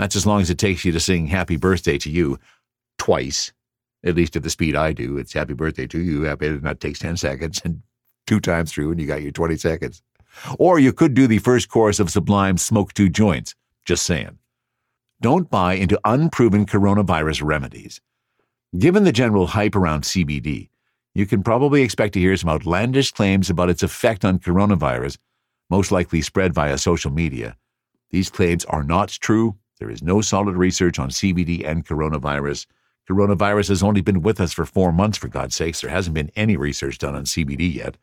That's 0.00 0.16
as 0.16 0.26
long 0.26 0.40
as 0.40 0.50
it 0.50 0.58
takes 0.58 0.84
you 0.84 0.90
to 0.90 1.00
sing 1.00 1.28
happy 1.28 1.56
birthday 1.56 1.98
to 1.98 2.10
you 2.10 2.40
twice. 2.98 3.52
at 4.04 4.14
least 4.14 4.36
at 4.36 4.42
the 4.44 4.50
speed 4.50 4.76
I 4.76 4.92
do. 4.92 5.18
It's 5.18 5.32
happy 5.32 5.54
birthday 5.54 5.86
to 5.88 5.98
you. 5.98 6.22
Happy, 6.22 6.46
and 6.46 6.62
that 6.62 6.80
takes 6.80 7.00
10 7.00 7.16
seconds 7.16 7.60
and 7.64 7.82
two 8.26 8.38
times 8.40 8.72
through, 8.72 8.92
and 8.92 9.00
you 9.00 9.06
got 9.06 9.22
your 9.22 9.32
20 9.32 9.56
seconds. 9.56 10.02
Or 10.58 10.78
you 10.78 10.92
could 10.92 11.14
do 11.14 11.26
the 11.26 11.38
first 11.38 11.68
course 11.68 11.98
of 11.98 12.10
Sublime 12.10 12.58
Smoke 12.58 12.92
Two 12.92 13.08
Joints. 13.08 13.54
Just 13.84 14.04
saying. 14.04 14.38
Don't 15.20 15.50
buy 15.50 15.74
into 15.74 15.98
unproven 16.04 16.64
coronavirus 16.64 17.42
remedies. 17.42 18.00
Given 18.78 19.02
the 19.04 19.12
general 19.12 19.48
hype 19.48 19.74
around 19.74 20.04
CBD, 20.04 20.68
you 21.14 21.26
can 21.26 21.42
probably 21.42 21.82
expect 21.82 22.14
to 22.14 22.20
hear 22.20 22.36
some 22.36 22.50
outlandish 22.50 23.10
claims 23.10 23.50
about 23.50 23.70
its 23.70 23.82
effect 23.82 24.24
on 24.24 24.38
coronavirus, 24.38 25.18
most 25.70 25.90
likely 25.90 26.22
spread 26.22 26.54
via 26.54 26.78
social 26.78 27.10
media. 27.10 27.56
These 28.10 28.30
claims 28.30 28.64
are 28.66 28.84
not 28.84 29.08
true. 29.08 29.56
There 29.80 29.90
is 29.90 30.02
no 30.02 30.20
solid 30.20 30.54
research 30.54 30.98
on 30.98 31.10
CBD 31.10 31.66
and 31.66 31.84
coronavirus. 31.84 32.66
Coronavirus 33.08 33.68
has 33.68 33.82
only 33.82 34.02
been 34.02 34.22
with 34.22 34.40
us 34.40 34.52
for 34.52 34.66
four 34.66 34.92
months, 34.92 35.16
for 35.16 35.28
God's 35.28 35.56
sakes. 35.56 35.80
There 35.80 35.90
hasn't 35.90 36.14
been 36.14 36.30
any 36.36 36.56
research 36.56 36.98
done 36.98 37.14
on 37.14 37.24
CBD 37.24 37.74
yet. 37.74 37.96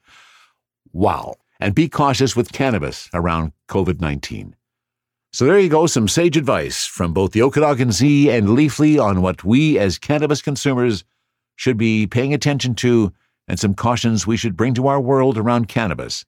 Wow. 0.93 1.35
And 1.59 1.75
be 1.75 1.87
cautious 1.87 2.35
with 2.35 2.51
cannabis 2.51 3.09
around 3.13 3.53
COVID 3.69 4.01
19. 4.01 4.55
So 5.31 5.45
there 5.45 5.59
you 5.59 5.69
go, 5.69 5.85
some 5.85 6.07
sage 6.07 6.37
advice 6.37 6.85
from 6.85 7.13
both 7.13 7.33
the 7.33 7.41
Okanagan 7.41 7.91
Z 7.91 8.29
and 8.29 8.47
Leafly 8.47 9.01
on 9.01 9.21
what 9.21 9.43
we 9.43 9.77
as 9.77 9.97
cannabis 9.97 10.41
consumers 10.41 11.03
should 11.57 11.77
be 11.77 12.07
paying 12.07 12.33
attention 12.33 12.73
to 12.75 13.11
and 13.47 13.59
some 13.59 13.73
cautions 13.73 14.25
we 14.25 14.37
should 14.37 14.55
bring 14.55 14.73
to 14.75 14.87
our 14.87 14.99
world 14.99 15.37
around 15.37 15.67
cannabis 15.67 16.25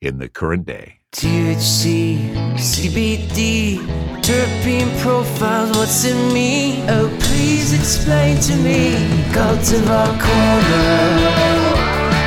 in 0.00 0.18
the 0.18 0.28
current 0.28 0.64
day. 0.64 0.99
THC, 1.12 2.32
CBD, 2.54 3.78
terpene 4.22 4.96
profiles, 5.00 5.76
what's 5.76 6.04
in 6.04 6.32
me? 6.32 6.84
Oh, 6.88 7.08
please 7.20 7.72
explain 7.74 8.38
to 8.42 8.54
me. 8.56 8.92
Cultivar 9.32 10.06
Corner, 10.06 11.20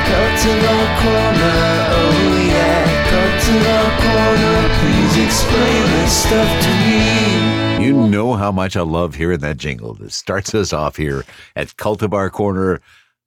Cultivar 0.04 0.84
Corner, 1.00 1.56
oh 1.96 2.46
yeah. 2.46 2.84
Cultivar 3.08 3.88
Corner, 4.04 4.68
please 4.78 5.24
explain 5.24 5.82
this 5.96 6.12
stuff 6.12 6.62
to 6.62 6.68
me. 6.86 7.86
You 7.86 8.06
know 8.06 8.34
how 8.34 8.52
much 8.52 8.76
I 8.76 8.82
love 8.82 9.14
hearing 9.14 9.40
that 9.40 9.56
jingle 9.56 9.94
that 9.94 10.12
starts 10.12 10.54
us 10.54 10.74
off 10.74 10.96
here 10.96 11.24
at 11.56 11.68
Cultivar 11.76 12.30
Corner. 12.30 12.82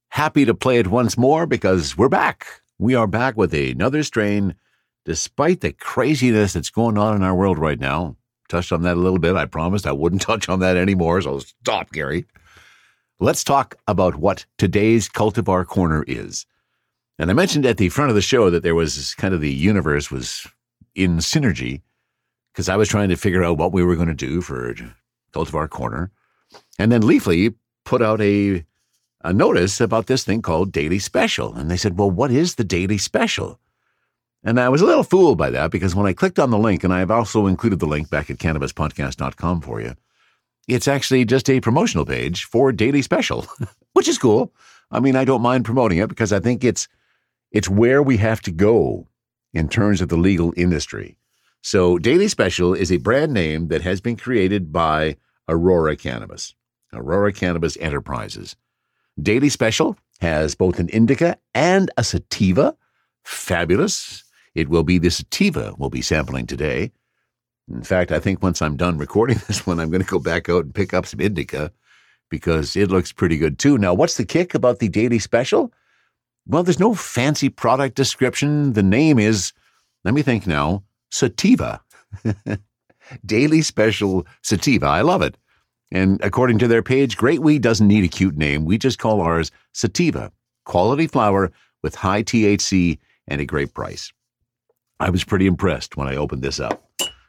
Happy 0.10 0.46
to 0.46 0.54
play 0.54 0.78
it 0.78 0.88
once 0.88 1.18
more 1.18 1.48
because 1.48 1.98
we're 1.98 2.10
back. 2.10 2.46
We 2.78 2.94
are 2.94 3.08
back 3.08 3.36
with 3.36 3.56
another 3.56 4.04
strain 4.04 4.54
despite 5.08 5.62
the 5.62 5.72
craziness 5.72 6.52
that's 6.52 6.70
going 6.70 6.98
on 6.98 7.16
in 7.16 7.24
our 7.24 7.34
world 7.34 7.58
right 7.58 7.80
now. 7.80 8.18
Touched 8.50 8.74
on 8.74 8.82
that 8.82 8.98
a 8.98 9.00
little 9.00 9.20
bit. 9.20 9.38
I 9.38 9.46
promised 9.46 9.88
I 9.88 9.94
wouldn't 9.94 10.22
touch 10.32 10.50
on 10.50 10.60
that 10.60 10.76
anymore, 10.76 11.22
so 11.22 11.40
stop, 11.40 11.94
Gary. 11.94 12.26
Let's 13.18 13.46
talk 13.46 13.76
about 13.88 14.16
what 14.18 14.46
today's 14.58 15.08
Cultivar 15.08 15.66
Corner 15.66 16.04
is. 16.08 16.46
And 17.18 17.32
I 17.32 17.34
mentioned 17.34 17.66
at 17.66 17.78
the 17.78 17.88
front 17.88 18.10
of 18.10 18.16
the 18.16 18.22
show 18.22 18.50
that 18.50 18.64
there 18.64 18.76
was 18.76 19.16
kind 19.16 19.34
of 19.34 19.40
the 19.40 19.52
universe 19.52 20.12
was 20.12 20.46
in 20.94 21.18
synergy 21.18 21.82
because 22.52 22.68
I 22.68 22.76
was 22.76 22.90
trying 22.90 23.08
to 23.08 23.16
figure 23.16 23.46
out 23.46 23.58
what 23.58 23.72
we 23.72 23.84
were 23.84 23.96
going 23.96 24.10
to 24.10 24.14
do 24.14 24.42
for 24.42 24.76
Cultivar 25.34 25.70
Corner. 25.70 26.12
And 26.78 26.92
then 26.92 27.02
Leafly 27.02 27.56
put 27.86 28.02
out 28.02 28.20
a, 28.20 28.66
a 29.24 29.32
notice 29.32 29.80
about 29.80 30.08
this 30.08 30.26
thing 30.26 30.42
called 30.42 30.74
Daily 30.74 31.00
Special. 31.00 31.56
And 31.56 31.72
they 31.72 31.78
said, 31.78 31.98
well, 31.98 32.12
what 32.12 32.30
is 32.30 32.56
the 32.56 32.66
Daily 32.66 32.98
Special? 32.98 33.58
And 34.48 34.62
I 34.62 34.70
was 34.70 34.80
a 34.80 34.86
little 34.86 35.04
fooled 35.04 35.38
by 35.38 35.50
that 35.50 35.72
because 35.72 35.94
when 35.94 36.06
I 36.06 36.13
clicked 36.13 36.39
on 36.39 36.51
the 36.51 36.58
link, 36.58 36.86
and 36.86 36.94
I 36.94 37.00
have 37.00 37.12
also 37.12 37.48
included 37.48 37.80
the 37.80 37.86
link 37.86 38.10
back 38.10 38.30
at 38.30 38.38
cannabispodcast.com 38.38 39.60
for 39.60 39.82
you, 39.82 39.94
it's 40.70 40.88
actually 40.88 41.25
just 41.25 41.50
a 41.50 41.60
promotional 41.60 42.06
page 42.06 42.46
for 42.46 42.72
Daily 42.72 43.01
Special, 43.01 43.46
which 43.92 44.08
is 44.08 44.18
cool. 44.18 44.54
I 44.89 45.01
mean, 45.01 45.18
I 45.18 45.25
don't 45.25 45.42
mind 45.42 45.66
promoting 45.66 45.98
it 45.98 46.08
because 46.08 46.32
I 46.32 46.39
think 46.39 46.63
it's 46.63 46.88
it's 47.51 47.68
where 47.68 48.01
we 48.01 48.16
have 48.18 48.39
to 48.44 48.51
go 48.51 49.10
in 49.54 49.68
terms 49.68 50.00
of 50.00 50.08
the 50.08 50.16
legal 50.16 50.54
industry. 50.56 51.18
So, 51.62 51.98
Daily 51.98 52.30
Special 52.30 52.74
is 52.74 52.89
a 52.89 52.98
brand 52.98 53.34
name 53.34 53.68
that 53.68 53.82
has 53.82 54.00
been 54.00 54.16
created 54.16 54.72
by 54.72 55.18
Aurora 55.50 55.98
Cannabis, 55.98 56.56
Aurora 56.94 57.34
Cannabis 57.34 57.75
Enterprises. 57.82 58.56
Daily 59.22 59.50
Special 59.50 59.98
has 60.22 60.56
both 60.56 60.80
an 60.80 60.88
indica 60.88 61.38
and 61.54 61.92
a 61.98 62.04
sativa. 62.06 62.77
Fabulous. 63.25 64.24
It 64.58 64.70
will 64.70 64.84
be 64.84 64.98
the 64.98 65.12
sativa 65.12 65.76
we'll 65.78 65.92
be 65.92 66.02
sampling 66.02 66.48
today. 66.48 66.92
In 67.72 67.84
fact, 67.84 68.12
I 68.12 68.20
think 68.20 68.42
once 68.42 68.60
I'm 68.60 68.76
done 68.76 68.98
recording 68.98 69.40
this 69.48 69.68
one, 69.68 69.80
I'm 69.80 69.92
going 69.92 70.02
to 70.02 70.10
go 70.10 70.18
back 70.18 70.50
out 70.50 70.66
and 70.66 70.74
pick 70.74 70.96
up 70.96 71.06
some 71.06 71.20
indica 71.20 71.72
because 72.32 72.76
it 72.76 72.90
looks 72.90 73.12
pretty 73.12 73.38
good 73.38 73.60
too. 73.60 73.78
Now, 73.78 73.94
what's 73.94 74.18
the 74.18 74.26
kick 74.26 74.56
about 74.56 74.80
the 74.80 74.90
daily 74.90 75.20
special? 75.20 75.72
Well, 76.48 76.64
there's 76.64 76.80
no 76.80 76.96
fancy 76.96 77.50
product 77.50 77.96
description. 77.96 78.74
The 78.74 78.82
name 78.82 79.20
is, 79.20 79.54
let 80.04 80.16
me 80.16 80.24
think 80.24 80.48
now, 80.48 80.84
sativa. 81.12 81.80
daily 83.28 83.62
special 83.62 84.26
sativa. 84.42 84.88
I 84.88 85.02
love 85.02 85.22
it. 85.22 85.38
And 85.92 86.20
according 86.24 86.58
to 86.60 86.68
their 86.68 86.82
page, 86.82 87.16
Great 87.16 87.42
Weed 87.42 87.62
doesn't 87.62 87.88
need 87.88 88.06
a 88.06 88.08
cute 88.08 88.36
name. 88.36 88.66
We 88.66 88.80
just 88.80 88.98
call 88.98 89.22
ours 89.22 89.52
sativa, 89.74 90.32
quality 90.66 91.06
flower 91.06 91.52
with 91.84 91.94
high 91.94 92.24
THC 92.24 92.98
and 93.28 93.40
a 93.40 93.46
great 93.46 93.76
price. 93.76 94.12
I 95.00 95.10
was 95.10 95.24
pretty 95.24 95.46
impressed 95.46 95.96
when 95.96 96.08
I 96.08 96.16
opened 96.16 96.42
this 96.42 96.60
up. 96.60 96.84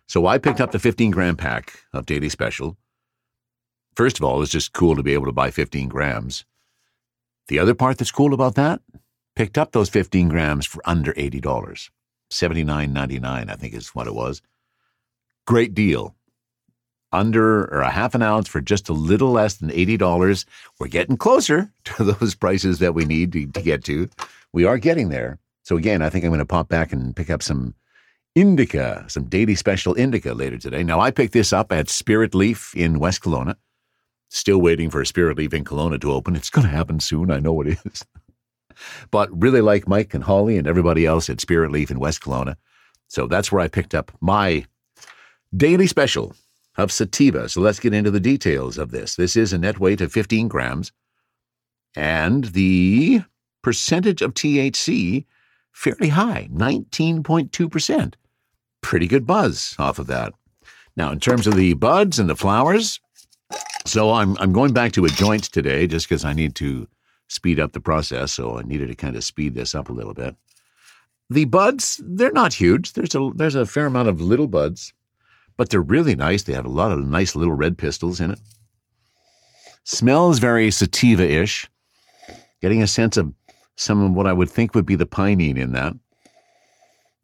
So 0.06 0.26
I 0.26 0.38
picked 0.38 0.60
up 0.60 0.72
the 0.72 0.78
15 0.78 1.10
gram 1.10 1.37
pack 1.37 1.80
of 1.92 2.06
Daily 2.06 2.30
Special. 2.30 2.78
First 3.94 4.18
of 4.18 4.25
all, 4.25 4.40
it's 4.40 4.50
just 4.50 4.72
cool 4.72 4.96
to 4.96 5.02
be 5.02 5.12
able 5.12 5.26
to 5.26 5.32
buy 5.32 5.50
15 5.50 5.88
grams. 5.88 6.46
The 7.48 7.58
other 7.58 7.75
part 7.75 7.98
that's 7.98 8.10
cool 8.10 8.32
about 8.32 8.54
that, 8.54 8.80
picked 9.37 9.58
up 9.58 9.72
those 9.72 9.90
15 9.90 10.28
grams 10.28 10.64
for 10.64 10.80
under 10.87 11.12
$80. 11.12 11.42
$79.99, 12.30 13.50
I 13.50 13.54
think 13.54 13.75
is 13.75 13.88
what 13.88 14.06
it 14.06 14.14
was. 14.14 14.40
Great 15.46 15.75
deal. 15.75 16.14
Under 17.10 17.64
or 17.64 17.80
a 17.80 17.90
half 17.90 18.14
an 18.14 18.22
ounce 18.22 18.48
for 18.48 18.60
just 18.60 18.88
a 18.88 18.92
little 18.92 19.30
less 19.30 19.56
than 19.56 19.70
$80. 19.70 20.44
We're 20.78 20.88
getting 20.88 21.16
closer 21.16 21.70
to 21.84 22.04
those 22.04 22.34
prices 22.34 22.78
that 22.78 22.94
we 22.94 23.04
need 23.04 23.32
to, 23.32 23.46
to 23.46 23.62
get 23.62 23.84
to. 23.84 24.08
We 24.52 24.64
are 24.64 24.78
getting 24.78 25.08
there. 25.08 25.38
So 25.68 25.76
again, 25.76 26.00
I 26.00 26.08
think 26.08 26.25
I'm 26.25 26.30
going 26.30 26.38
to 26.38 26.46
pop 26.46 26.70
back 26.70 26.94
and 26.94 27.14
pick 27.14 27.28
up 27.28 27.42
some 27.42 27.75
indica, 28.34 29.04
some 29.06 29.25
daily 29.25 29.54
special 29.54 29.92
indica 29.92 30.32
later 30.32 30.56
today. 30.56 30.82
Now, 30.82 30.98
I 30.98 31.10
picked 31.10 31.34
this 31.34 31.52
up 31.52 31.70
at 31.72 31.90
Spirit 31.90 32.34
Leaf 32.34 32.75
in 32.75 32.98
West 32.98 33.20
Kelowna. 33.20 33.54
Still 34.30 34.62
waiting 34.62 34.88
for 34.88 35.02
a 35.02 35.06
Spirit 35.06 35.37
Leaf 35.37 35.52
in 35.52 35.64
Kelowna 35.64 36.00
to 36.00 36.10
open. 36.10 36.37
It's 36.37 36.48
going 36.48 36.66
to 36.66 36.72
happen 36.72 37.00
soon. 37.00 37.30
I 37.30 37.40
know 37.40 37.60
it 37.60 37.78
is. 37.84 38.02
but 39.10 39.28
really 39.30 39.60
like 39.60 39.87
Mike 39.87 40.14
and 40.14 40.25
Holly 40.25 40.56
and 40.56 40.66
everybody 40.66 41.04
else 41.04 41.28
at 41.28 41.38
Spirit 41.38 41.70
Leaf 41.70 41.90
in 41.90 41.98
West 41.98 42.22
Kelowna. 42.22 42.56
So 43.08 43.26
that's 43.26 43.52
where 43.52 43.60
I 43.60 43.68
picked 43.68 43.94
up 43.94 44.10
my 44.22 44.64
daily 45.54 45.87
special 45.87 46.34
of 46.78 46.90
sativa. 46.90 47.46
So 47.50 47.60
let's 47.60 47.78
get 47.78 47.92
into 47.92 48.10
the 48.10 48.20
details 48.20 48.78
of 48.78 48.90
this. 48.90 49.16
This 49.16 49.37
is 49.37 49.52
a 49.52 49.58
net 49.58 49.78
weight 49.78 50.00
of 50.00 50.12
15 50.12 50.48
grams, 50.48 50.92
and 51.94 52.44
the 52.44 53.20
percentage 53.62 54.22
of 54.22 54.32
THC 54.32 55.26
fairly 55.72 56.08
high, 56.08 56.48
19.2%. 56.52 58.14
Pretty 58.80 59.06
good 59.06 59.26
buzz 59.26 59.75
off 59.78 59.98
of 59.98 60.06
that. 60.06 60.34
Now, 60.96 61.12
in 61.12 61.20
terms 61.20 61.46
of 61.46 61.54
the 61.54 61.75
buds 61.75 62.18
and 62.18 62.28
the 62.28 62.37
flowers, 62.37 63.00
so 63.87 64.12
I'm, 64.12 64.37
I'm 64.38 64.52
going 64.52 64.72
back 64.72 64.92
to 64.92 65.04
a 65.04 65.10
joint 65.10 65.44
today 65.44 65.87
just 65.87 66.08
because 66.08 66.25
I 66.25 66.32
need 66.32 66.54
to 66.56 66.88
speed 67.28 67.60
up 67.60 67.72
the 67.72 67.80
process. 67.80 68.32
So 68.32 68.58
I 68.58 68.62
needed 68.62 68.88
to 68.88 68.94
kind 68.94 69.16
of 69.16 69.25
speed 69.25 69.54
this 69.54 69.75
up 69.75 69.88
a 69.88 69.92
little 69.92 70.14
bit. 70.14 70.34
The 71.30 71.44
buds, 71.44 72.00
they're 72.02 72.32
not 72.32 72.54
huge. 72.54 72.94
There's 72.94 73.14
a, 73.14 73.30
there's 73.34 73.54
a 73.54 73.66
fair 73.66 73.87
amount 73.87 74.08
of 74.08 74.20
little 74.20 74.46
buds, 74.46 74.92
but 75.56 75.68
they're 75.68 75.80
really 75.80 76.16
nice. 76.16 76.42
They 76.42 76.54
have 76.54 76.66
a 76.66 76.70
lot 76.70 76.92
of 76.92 76.98
nice 77.00 77.37
little 77.37 77.54
red 77.54 77.76
pistils 77.76 78.20
in 78.20 78.30
it. 78.30 78.40
Smells 79.84 80.38
very 80.38 80.70
sativa 80.70 81.26
ish, 81.26 81.68
getting 82.60 82.82
a 82.82 82.87
sense 82.87 83.16
of 83.16 83.32
some 83.78 84.02
of 84.02 84.12
what 84.12 84.26
I 84.26 84.32
would 84.32 84.50
think 84.50 84.75
would 84.75 84.85
be 84.85 84.97
the 84.97 85.06
pinene 85.06 85.56
in 85.56 85.73
that. 85.73 85.94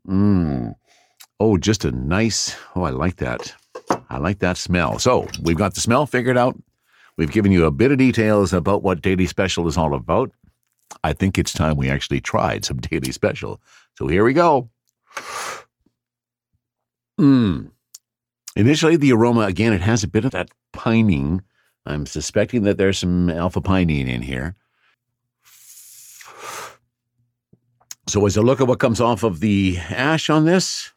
Mmm. 0.09 0.75
Oh, 1.41 1.59
just 1.59 1.85
a 1.85 1.91
nice. 1.91 2.57
Oh, 2.77 2.85
I 2.85 2.91
like 2.91 3.17
that. 3.17 3.53
I 4.09 4.19
like 4.19 4.39
that 4.39 4.57
smell. 4.57 5.01
So 5.01 5.27
we've 5.43 5.57
got 5.59 5.75
the 5.75 5.81
smell 5.81 6.07
figured 6.07 6.39
out. 6.39 6.57
We've 7.17 7.33
given 7.33 7.51
you 7.51 7.65
a 7.65 7.73
bit 7.73 7.91
of 7.91 7.99
details 7.99 8.53
about 8.53 8.85
what 8.85 9.03
Daily 9.03 9.27
Special 9.27 9.67
is 9.67 9.77
all 9.77 9.95
about. 9.95 10.31
I 11.03 11.13
think 11.13 11.39
it's 11.39 11.53
time 11.53 11.77
we 11.77 11.91
actually 11.91 12.21
tried 12.21 12.65
some 12.65 12.77
Daily 12.81 13.11
Special. 13.11 13.61
So 13.99 14.07
here 14.07 14.25
we 14.25 14.33
go. 14.33 14.71
Mmm. 17.21 17.71
Initially, 18.55 18.95
the 18.95 19.13
aroma, 19.13 19.41
again, 19.41 19.73
it 19.73 19.81
has 19.81 20.05
a 20.05 20.09
bit 20.09 20.25
of 20.25 20.31
that 20.31 20.51
pining. 20.73 21.43
I'm 21.85 22.07
suspecting 22.07 22.63
that 22.63 22.79
there's 22.79 23.01
some 23.01 23.29
alpha 23.29 23.61
pinene 23.61 24.07
in 24.07 24.23
here. 24.23 24.55
So 28.07 28.27
as 28.27 28.37
I 28.37 28.43
look 28.43 28.61
at 28.61 28.67
what 28.69 28.81
comes 28.81 29.01
off 29.01 29.23
of 29.23 29.41
the 29.41 29.79
ash 29.91 30.29
on 30.31 30.45
this, 30.45 30.93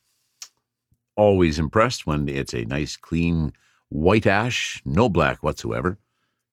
always 1.16 1.58
impressed 1.58 2.06
when 2.06 2.28
it's 2.30 2.54
a 2.54 2.66
nice, 2.66 2.98
clean 2.98 3.54
white 3.90 4.28
ash, 4.28 4.82
no 4.86 5.10
black 5.10 5.42
whatsoever. 5.44 5.98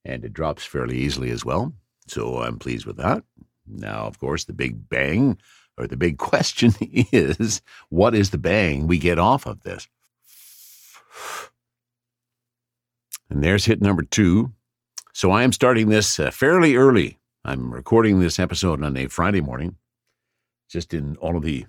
and 0.04 0.24
it 0.24 0.32
drops 0.34 0.64
fairly 0.64 0.98
easily 0.98 1.30
as 1.30 1.44
well. 1.44 1.72
So 2.06 2.42
I'm 2.42 2.58
pleased 2.58 2.86
with 2.86 2.98
that. 2.98 3.24
Now, 3.66 4.04
of 4.06 4.18
course, 4.18 4.44
the 4.44 4.52
big 4.52 4.88
bang 4.88 5.38
or 5.78 5.86
the 5.86 5.96
big 5.96 6.18
question 6.30 6.74
is 6.80 7.62
what 7.88 8.14
is 8.14 8.30
the 8.30 8.38
bang 8.38 8.86
we 8.86 8.98
get 8.98 9.18
off 9.18 9.46
of 9.46 9.62
this? 9.62 9.88
And 13.30 13.42
there's 13.42 13.64
hit 13.64 13.80
number 13.80 14.02
two. 14.02 14.52
So 15.12 15.30
I 15.30 15.42
am 15.42 15.52
starting 15.52 15.88
this 15.88 16.20
uh, 16.20 16.30
fairly 16.30 16.76
early. 16.76 17.18
I'm 17.44 17.72
recording 17.72 18.20
this 18.20 18.38
episode 18.38 18.82
on 18.82 18.96
a 18.96 19.06
Friday 19.08 19.40
morning, 19.40 19.76
just 20.68 20.94
in 20.94 21.16
all 21.16 21.36
of 21.36 21.42
the 21.42 21.66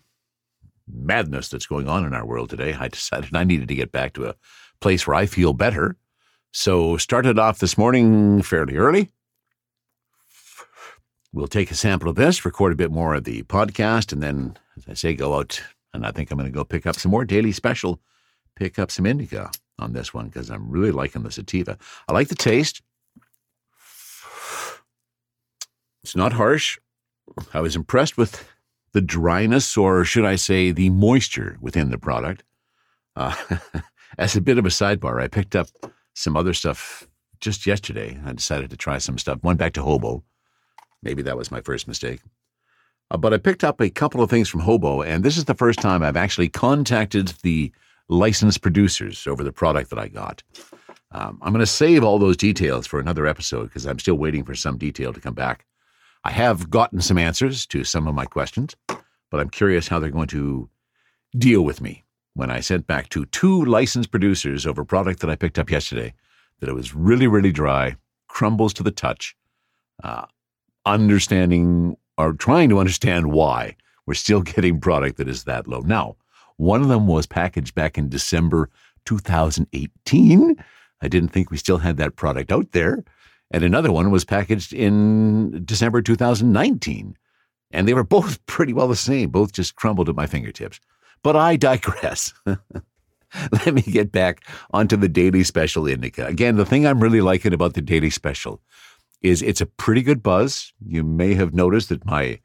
madness 0.87 1.49
that's 1.49 1.65
going 1.65 1.87
on 1.87 2.05
in 2.05 2.13
our 2.13 2.25
world 2.25 2.49
today. 2.49 2.73
I 2.73 2.87
decided 2.87 3.35
I 3.35 3.43
needed 3.43 3.67
to 3.69 3.75
get 3.75 3.91
back 3.91 4.13
to 4.13 4.27
a 4.27 4.35
place 4.81 5.07
where 5.07 5.15
I 5.15 5.25
feel 5.25 5.53
better. 5.53 5.97
So 6.51 6.97
started 6.97 7.39
off 7.39 7.59
this 7.59 7.77
morning 7.77 8.41
fairly 8.41 8.77
early. 8.77 9.09
We'll 11.33 11.47
take 11.47 11.69
a 11.69 11.75
sample 11.75 12.07
of 12.07 12.15
this, 12.15 12.45
record 12.45 12.71
a 12.71 12.77
bit 12.77 12.91
more 12.91 13.13
of 13.15 13.25
the 13.25 13.43
podcast, 13.43 14.13
and 14.13 14.23
then, 14.23 14.57
as 14.77 14.85
I 14.87 14.93
say, 14.93 15.13
go 15.13 15.37
out. 15.37 15.61
And 15.93 16.05
I 16.05 16.11
think 16.11 16.31
I'm 16.31 16.37
going 16.37 16.49
to 16.49 16.55
go 16.55 16.63
pick 16.63 16.85
up 16.85 16.95
some 16.95 17.11
more 17.11 17.25
daily 17.25 17.51
special, 17.51 17.99
pick 18.55 18.79
up 18.79 18.89
some 18.89 19.05
indica 19.05 19.51
on 19.77 19.91
this 19.91 20.13
one 20.13 20.27
because 20.27 20.49
I'm 20.49 20.69
really 20.69 20.91
liking 20.91 21.23
the 21.23 21.31
sativa. 21.31 21.77
I 22.07 22.13
like 22.13 22.29
the 22.29 22.35
taste. 22.35 22.81
It's 26.03 26.15
not 26.15 26.33
harsh. 26.33 26.79
I 27.53 27.59
was 27.59 27.75
impressed 27.75 28.17
with 28.17 28.47
the 28.95 29.01
dryness, 29.01 29.75
or 29.75 30.05
should 30.05 30.23
I 30.23 30.37
say, 30.37 30.71
the 30.71 30.89
moisture 30.89 31.57
within 31.59 31.89
the 31.91 31.97
product. 31.97 32.43
Uh, 33.17 33.35
as 34.17 34.37
a 34.37 34.41
bit 34.41 34.57
of 34.57 34.65
a 34.65 34.69
sidebar, 34.69 35.21
I 35.21 35.27
picked 35.27 35.53
up 35.53 35.67
some 36.13 36.37
other 36.37 36.53
stuff 36.53 37.05
just 37.41 37.67
yesterday. 37.67 38.17
I 38.25 38.31
decided 38.31 38.69
to 38.69 38.77
try 38.77 38.99
some 38.99 39.17
stuff. 39.17 39.43
Went 39.43 39.59
back 39.59 39.73
to 39.73 39.83
Hobo. 39.83 40.23
Maybe 41.03 41.21
that 41.23 41.35
was 41.35 41.51
my 41.51 41.59
first 41.59 41.89
mistake. 41.89 42.21
Uh, 43.11 43.17
but 43.17 43.33
I 43.33 43.37
picked 43.37 43.65
up 43.65 43.81
a 43.81 43.89
couple 43.89 44.23
of 44.23 44.29
things 44.29 44.47
from 44.47 44.61
Hobo, 44.61 45.01
and 45.01 45.25
this 45.25 45.35
is 45.35 45.43
the 45.43 45.55
first 45.55 45.79
time 45.79 46.01
I've 46.01 46.15
actually 46.15 46.47
contacted 46.47 47.33
the 47.43 47.73
licensed 48.07 48.61
producers 48.61 49.27
over 49.27 49.43
the 49.43 49.51
product 49.51 49.89
that 49.89 49.99
I 49.99 50.07
got. 50.07 50.41
Um, 51.11 51.37
I'm 51.41 51.51
going 51.51 51.59
to 51.59 51.65
save 51.65 52.01
all 52.01 52.17
those 52.17 52.37
details 52.37 52.87
for 52.87 53.01
another 53.01 53.27
episode 53.27 53.65
because 53.65 53.85
I'm 53.85 53.99
still 53.99 54.15
waiting 54.15 54.45
for 54.45 54.55
some 54.55 54.77
detail 54.77 55.11
to 55.11 55.19
come 55.19 55.33
back. 55.33 55.65
I 56.25 56.31
have 56.31 56.71
gotten 56.71 57.01
some 57.01 57.19
answers 57.19 57.67
to 57.67 57.83
some 57.83 58.07
of 58.07 58.15
my 58.15 58.25
questions, 58.25 58.75
but 58.87 59.39
I'm 59.39 59.49
curious 59.51 59.87
how 59.87 59.99
they're 59.99 60.09
going 60.09 60.27
to 60.29 60.67
deal 61.37 61.61
with 61.61 61.81
me 61.81 62.03
when 62.33 62.49
I 62.49 62.61
sent 62.61 62.87
back 62.87 63.09
to 63.09 63.25
two 63.25 63.63
licensed 63.65 64.09
producers 64.09 64.65
over 64.65 64.83
product 64.83 65.19
that 65.19 65.29
I 65.29 65.35
picked 65.35 65.59
up 65.59 65.69
yesterday 65.69 66.15
that 66.59 66.69
it 66.69 66.73
was 66.73 66.95
really, 66.95 67.27
really 67.27 67.51
dry, 67.51 67.95
crumbles 68.27 68.73
to 68.73 68.83
the 68.83 68.89
touch, 68.89 69.35
uh, 70.03 70.25
understanding 70.87 71.95
or 72.17 72.33
trying 72.33 72.69
to 72.69 72.79
understand 72.79 73.31
why 73.31 73.75
we're 74.07 74.15
still 74.15 74.41
getting 74.55 74.81
product 74.81 75.17
that 75.17 75.27
is 75.27 75.43
that 75.43 75.67
low. 75.67 75.81
Now, 75.81 76.15
one 76.57 76.81
of 76.81 76.87
them 76.87 77.05
was 77.05 77.27
packaged 77.27 77.75
back 77.75 77.99
in 77.99 78.09
December 78.09 78.71
2018. 79.05 80.55
I 81.01 81.07
didn't 81.07 81.29
think 81.29 81.51
we 81.51 81.57
still 81.57 81.77
had 81.77 81.97
that 81.97 82.15
product 82.15 82.51
out 82.51 82.71
there. 82.71 83.03
And 83.55 83.63
another 83.63 83.89
one 83.89 84.11
was 84.11 84.25
packaged 84.25 84.73
in 84.73 85.63
December 85.63 86.01
2019. 86.01 87.15
And 87.71 87.87
they 87.87 87.93
were 87.93 88.03
both 88.17 88.45
pretty 88.47 88.73
well 88.73 88.89
the 88.89 88.97
same, 88.97 89.29
both 89.29 89.53
just 89.53 89.77
crumbled 89.77 90.09
at 90.09 90.15
my 90.15 90.27
fingertips. 90.27 90.81
But 91.23 91.37
I 91.37 91.55
digress. 91.55 92.33
Let 92.45 93.73
me 93.73 93.81
get 93.81 94.11
back 94.11 94.45
onto 94.71 94.97
the 94.97 95.07
daily 95.07 95.45
special 95.45 95.87
indica. 95.87 96.25
Again, 96.25 96.57
the 96.57 96.65
thing 96.65 96.85
I'm 96.85 96.99
really 96.99 97.21
liking 97.21 97.53
about 97.53 97.75
the 97.75 97.81
daily 97.81 98.09
special 98.09 98.59
is 99.21 99.41
it's 99.41 99.61
a 99.61 99.65
pretty 99.65 100.01
good 100.01 100.21
buzz. 100.21 100.73
You 100.85 101.05
may 101.05 101.33
have 101.35 101.53
noticed 101.53 101.87
that 101.89 102.05
my 102.05 102.41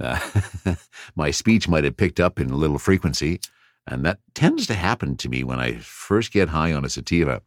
uh, 0.00 0.18
my 1.14 1.30
speech 1.30 1.68
might 1.68 1.84
have 1.84 1.96
picked 1.96 2.18
up 2.18 2.40
in 2.40 2.50
a 2.50 2.56
little 2.56 2.78
frequency, 2.78 3.38
and 3.86 4.04
that 4.04 4.18
tends 4.34 4.66
to 4.66 4.74
happen 4.74 5.16
to 5.18 5.28
me 5.28 5.44
when 5.44 5.60
I 5.60 5.78
first 5.78 6.32
get 6.32 6.48
high 6.48 6.72
on 6.72 6.84
a 6.84 6.88
sativa. 6.88 7.40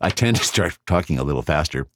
I 0.00 0.10
tend 0.10 0.36
to 0.36 0.44
start 0.44 0.78
talking 0.86 1.18
a 1.18 1.24
little 1.24 1.42
faster, 1.42 1.88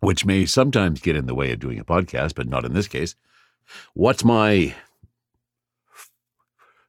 which 0.00 0.24
may 0.24 0.46
sometimes 0.46 1.00
get 1.00 1.16
in 1.16 1.26
the 1.26 1.34
way 1.34 1.52
of 1.52 1.60
doing 1.60 1.78
a 1.78 1.84
podcast, 1.84 2.34
but 2.34 2.48
not 2.48 2.64
in 2.64 2.72
this 2.72 2.88
case. 2.88 3.14
What's 3.94 4.24
my 4.24 4.74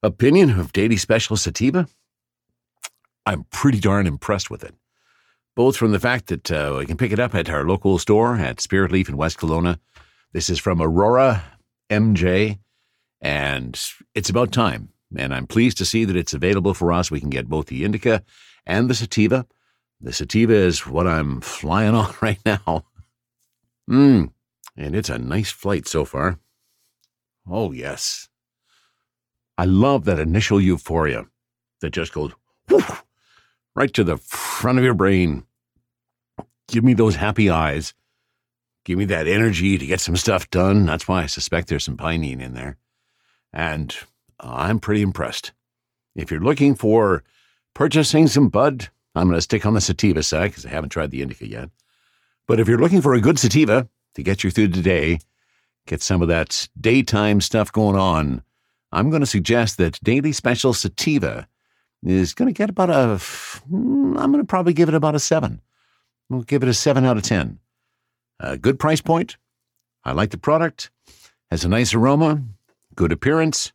opinion 0.03 0.59
of 0.59 0.73
Daily 0.73 0.97
Special 0.97 1.37
Sativa? 1.37 1.87
I'm 3.25 3.45
pretty 3.45 3.79
darn 3.79 4.07
impressed 4.07 4.49
with 4.49 4.63
it 4.63 4.75
both 5.57 5.75
from 5.75 5.91
the 5.91 5.99
fact 5.99 6.27
that 6.27 6.51
uh, 6.51 6.75
we 6.77 6.85
can 6.85 6.97
pick 6.97 7.11
it 7.11 7.19
up 7.19 7.33
at 7.33 7.49
our 7.49 7.65
local 7.65 7.97
store 7.97 8.37
at 8.37 8.61
Spirit 8.61 8.91
Leaf 8.91 9.09
in 9.09 9.17
West 9.17 9.39
Kelowna. 9.39 9.79
This 10.31 10.51
is 10.51 10.59
from 10.59 10.79
Aurora 10.79 11.43
MJ, 11.89 12.59
and 13.21 13.75
it's 14.13 14.29
about 14.29 14.51
time. 14.51 14.89
And 15.17 15.33
I'm 15.33 15.47
pleased 15.47 15.79
to 15.79 15.85
see 15.85 16.05
that 16.05 16.15
it's 16.15 16.35
available 16.35 16.75
for 16.75 16.93
us. 16.93 17.09
We 17.09 17.19
can 17.19 17.31
get 17.31 17.49
both 17.49 17.65
the 17.65 17.83
indica 17.83 18.23
and 18.67 18.87
the 18.87 18.93
sativa. 18.93 19.47
The 19.99 20.13
sativa 20.13 20.53
is 20.53 20.85
what 20.85 21.07
I'm 21.07 21.41
flying 21.41 21.95
on 21.95 22.13
right 22.21 22.39
now. 22.45 22.85
Mmm, 23.89 24.31
and 24.75 24.95
it's 24.95 25.09
a 25.09 25.17
nice 25.17 25.51
flight 25.51 25.87
so 25.87 26.05
far. 26.05 26.39
Oh, 27.49 27.71
yes. 27.71 28.29
I 29.57 29.65
love 29.65 30.05
that 30.05 30.19
initial 30.19 30.61
euphoria 30.61 31.25
that 31.81 31.91
just 31.91 32.13
goes 32.13 32.31
whoosh, 32.69 32.89
right 33.75 33.91
to 33.93 34.03
the 34.03 34.17
front 34.17 34.77
of 34.77 34.83
your 34.83 34.93
brain. 34.93 35.45
Give 36.67 36.83
me 36.83 36.93
those 36.93 37.15
happy 37.15 37.49
eyes. 37.49 37.93
Give 38.83 38.97
me 38.97 39.05
that 39.05 39.27
energy 39.27 39.77
to 39.77 39.85
get 39.85 39.99
some 39.99 40.15
stuff 40.15 40.49
done. 40.49 40.85
That's 40.85 41.07
why 41.07 41.23
I 41.23 41.25
suspect 41.25 41.69
there's 41.69 41.85
some 41.85 41.97
pinene 41.97 42.41
in 42.41 42.53
there. 42.53 42.77
And 43.51 43.95
I'm 44.39 44.79
pretty 44.79 45.01
impressed. 45.01 45.53
If 46.15 46.29
you're 46.29 46.39
looking 46.39 46.75
for 46.75 47.23
purchasing 47.73 48.27
some 48.27 48.49
bud, 48.49 48.89
I'm 49.17 49.27
going 49.27 49.37
to 49.37 49.41
stick 49.41 49.65
on 49.65 49.73
the 49.73 49.81
sativa 49.81 50.23
side 50.23 50.51
because 50.51 50.65
I 50.65 50.69
haven't 50.69 50.89
tried 50.89 51.11
the 51.11 51.21
indica 51.21 51.47
yet. 51.47 51.69
But 52.47 52.59
if 52.59 52.67
you're 52.67 52.77
looking 52.77 53.01
for 53.01 53.13
a 53.13 53.21
good 53.21 53.39
sativa 53.39 53.87
to 54.15 54.23
get 54.23 54.43
you 54.43 54.51
through 54.51 54.69
the 54.69 54.81
day, 54.81 55.19
get 55.85 56.01
some 56.01 56.21
of 56.21 56.27
that 56.27 56.67
daytime 56.79 57.41
stuff 57.41 57.71
going 57.71 57.95
on, 57.95 58.43
I'm 58.91 59.09
going 59.09 59.21
to 59.21 59.25
suggest 59.25 59.77
that 59.77 59.99
Daily 60.03 60.31
Special 60.31 60.73
Sativa 60.73 61.47
is 62.03 62.33
going 62.33 62.47
to 62.47 62.57
get 62.57 62.69
about 62.69 62.89
a, 62.89 63.17
hmm, 63.17 64.17
I'm 64.17 64.31
going 64.31 64.43
to 64.43 64.47
probably 64.47 64.73
give 64.73 64.87
it 64.87 64.95
about 64.95 65.15
a 65.15 65.19
seven. 65.19 65.61
We'll 66.29 66.43
give 66.43 66.63
it 66.63 66.69
a 66.69 66.73
seven 66.73 67.05
out 67.05 67.17
of 67.17 67.23
10. 67.23 67.59
A 68.39 68.57
good 68.57 68.79
price 68.79 69.01
point. 69.01 69.37
I 70.03 70.11
like 70.11 70.31
the 70.31 70.37
product. 70.37 70.89
Has 71.51 71.65
a 71.65 71.69
nice 71.69 71.93
aroma, 71.93 72.43
good 72.95 73.11
appearance. 73.11 73.73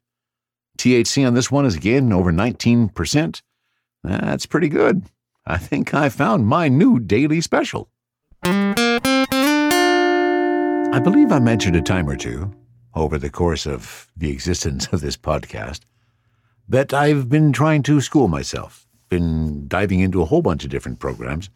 THC 0.78 1.26
on 1.26 1.34
this 1.34 1.50
one 1.50 1.66
is 1.66 1.74
again 1.74 2.12
over 2.12 2.32
19%. 2.32 3.42
That's 4.04 4.46
pretty 4.46 4.68
good. 4.68 5.04
I 5.44 5.58
think 5.58 5.92
I 5.92 6.08
found 6.08 6.46
my 6.46 6.68
new 6.68 7.00
daily 7.00 7.40
special. 7.40 7.88
I 8.44 9.00
believe 11.02 11.32
I 11.32 11.40
mentioned 11.40 11.74
a 11.74 11.82
time 11.82 12.08
or 12.08 12.16
two 12.16 12.52
over 12.94 13.18
the 13.18 13.30
course 13.30 13.66
of 13.66 14.06
the 14.16 14.30
existence 14.30 14.86
of 14.88 15.00
this 15.00 15.16
podcast 15.16 15.80
that 16.68 16.94
I've 16.94 17.28
been 17.28 17.52
trying 17.52 17.82
to 17.84 18.00
school 18.00 18.28
myself, 18.28 18.86
been 19.08 19.66
diving 19.66 19.98
into 20.00 20.22
a 20.22 20.26
whole 20.26 20.42
bunch 20.42 20.62
of 20.64 20.70
different 20.70 21.00
programs, 21.00 21.50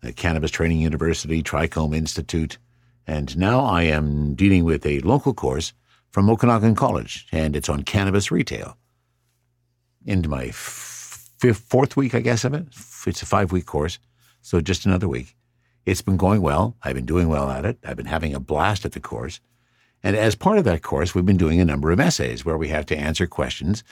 the 0.00 0.12
Cannabis 0.12 0.50
Training 0.50 0.80
University, 0.80 1.42
Trichome 1.42 1.94
Institute, 1.94 2.58
and 3.06 3.38
now 3.38 3.60
I 3.60 3.82
am 3.82 4.34
dealing 4.34 4.64
with 4.64 4.84
a 4.84 5.00
local 5.00 5.34
course 5.34 5.72
from 6.10 6.28
Okanagan 6.28 6.74
College, 6.74 7.28
and 7.30 7.54
it's 7.54 7.68
on 7.68 7.84
cannabis 7.84 8.32
retail. 8.32 8.76
Into 10.04 10.28
my 10.28 10.50
fifth, 11.40 11.60
fourth 11.60 11.96
week, 11.96 12.14
I 12.14 12.20
guess, 12.20 12.44
of 12.44 12.54
it. 12.54 12.66
It's 13.06 13.22
a 13.22 13.26
five 13.26 13.50
week 13.50 13.66
course, 13.66 13.98
so 14.42 14.60
just 14.60 14.86
another 14.86 15.08
week. 15.08 15.36
It's 15.86 16.02
been 16.02 16.18
going 16.18 16.42
well. 16.42 16.76
I've 16.82 16.94
been 16.94 17.06
doing 17.06 17.28
well 17.28 17.50
at 17.50 17.64
it. 17.64 17.78
I've 17.84 17.96
been 17.96 18.06
having 18.06 18.34
a 18.34 18.40
blast 18.40 18.84
at 18.84 18.92
the 18.92 19.00
course. 19.00 19.40
And 20.02 20.16
as 20.16 20.34
part 20.34 20.58
of 20.58 20.64
that 20.64 20.82
course, 20.82 21.14
we've 21.14 21.26
been 21.26 21.36
doing 21.36 21.60
a 21.60 21.64
number 21.64 21.90
of 21.90 22.00
essays 22.00 22.44
where 22.44 22.58
we 22.58 22.68
have 22.68 22.86
to 22.86 22.96
answer 22.96 23.26
questions 23.26 23.82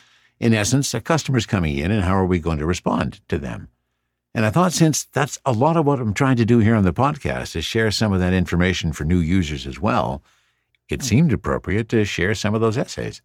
in 0.40 0.54
essence, 0.54 0.94
a 0.94 1.00
customer's 1.00 1.46
coming 1.46 1.76
in 1.76 1.90
and 1.90 2.04
how 2.04 2.14
are 2.14 2.26
we 2.26 2.38
going 2.38 2.58
to 2.58 2.66
respond 2.66 3.20
to 3.28 3.38
them? 3.38 3.68
And 4.34 4.44
I 4.44 4.50
thought 4.50 4.72
since 4.72 5.04
that's 5.04 5.38
a 5.44 5.52
lot 5.52 5.76
of 5.76 5.84
what 5.84 5.98
I'm 5.98 6.14
trying 6.14 6.36
to 6.36 6.44
do 6.44 6.60
here 6.60 6.76
on 6.76 6.84
the 6.84 6.92
podcast 6.92 7.56
is 7.56 7.64
share 7.64 7.90
some 7.90 8.12
of 8.12 8.20
that 8.20 8.32
information 8.32 8.92
for 8.92 9.04
new 9.04 9.18
users 9.18 9.66
as 9.66 9.80
well, 9.80 10.22
it 10.88 11.00
hmm. 11.00 11.06
seemed 11.06 11.32
appropriate 11.32 11.88
to 11.88 12.04
share 12.04 12.34
some 12.34 12.54
of 12.54 12.60
those 12.60 12.78
essays. 12.78 13.20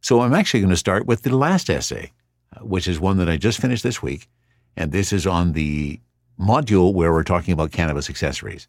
So 0.00 0.20
I'm 0.20 0.34
actually 0.34 0.60
going 0.60 0.70
to 0.70 0.76
start 0.76 1.06
with 1.06 1.22
the 1.22 1.36
last 1.36 1.70
essay, 1.70 2.12
which 2.60 2.88
is 2.88 3.00
one 3.00 3.18
that 3.18 3.28
I 3.28 3.36
just 3.36 3.60
finished 3.60 3.82
this 3.82 4.02
week. 4.02 4.28
And 4.76 4.92
this 4.92 5.12
is 5.12 5.26
on 5.26 5.52
the 5.52 6.00
module 6.38 6.92
where 6.92 7.12
we're 7.12 7.22
talking 7.22 7.52
about 7.52 7.72
cannabis 7.72 8.10
accessories. 8.10 8.68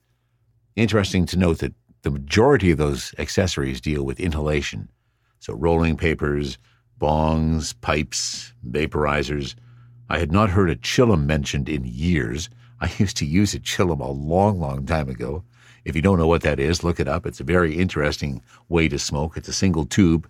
Interesting 0.76 1.26
to 1.28 1.38
note 1.38 1.60
that 1.60 1.74
the 2.02 2.12
majority 2.12 2.72
of 2.72 2.78
those 2.78 3.13
accessories 3.17 3.82
deal 3.82 4.04
with 4.04 4.19
inhalation. 4.19 4.89
So 5.39 5.54
rolling 5.54 5.98
papers, 5.98 6.58
bongs, 7.00 7.74
pipes, 7.82 8.54
vaporizers. 8.69 9.56
I 10.10 10.19
had 10.19 10.32
not 10.32 10.50
heard 10.50 10.69
a 10.69 10.76
chillum 10.76 11.26
mentioned 11.26 11.69
in 11.69 11.84
years. 11.86 12.50
I 12.80 12.91
used 12.98 13.17
to 13.17 13.26
use 13.26 13.54
a 13.54 13.60
chillum 13.60 14.00
a 14.00 14.12
long, 14.12 14.60
long 14.60 14.86
time 14.86 15.10
ago. 15.10 15.43
If 15.86 15.96
you 15.96 16.02
don't 16.02 16.17
know 16.17 16.28
what 16.28 16.43
that 16.43 16.60
is, 16.60 16.84
look 16.84 17.00
it 17.00 17.08
up. 17.08 17.26
It's 17.26 17.41
a 17.41 17.46
very 17.46 17.76
interesting 17.76 18.41
way 18.69 18.88
to 18.88 18.98
smoke. 18.98 19.36
It's 19.36 19.50
a 19.50 19.54
single 19.54 19.86
tube. 19.86 20.30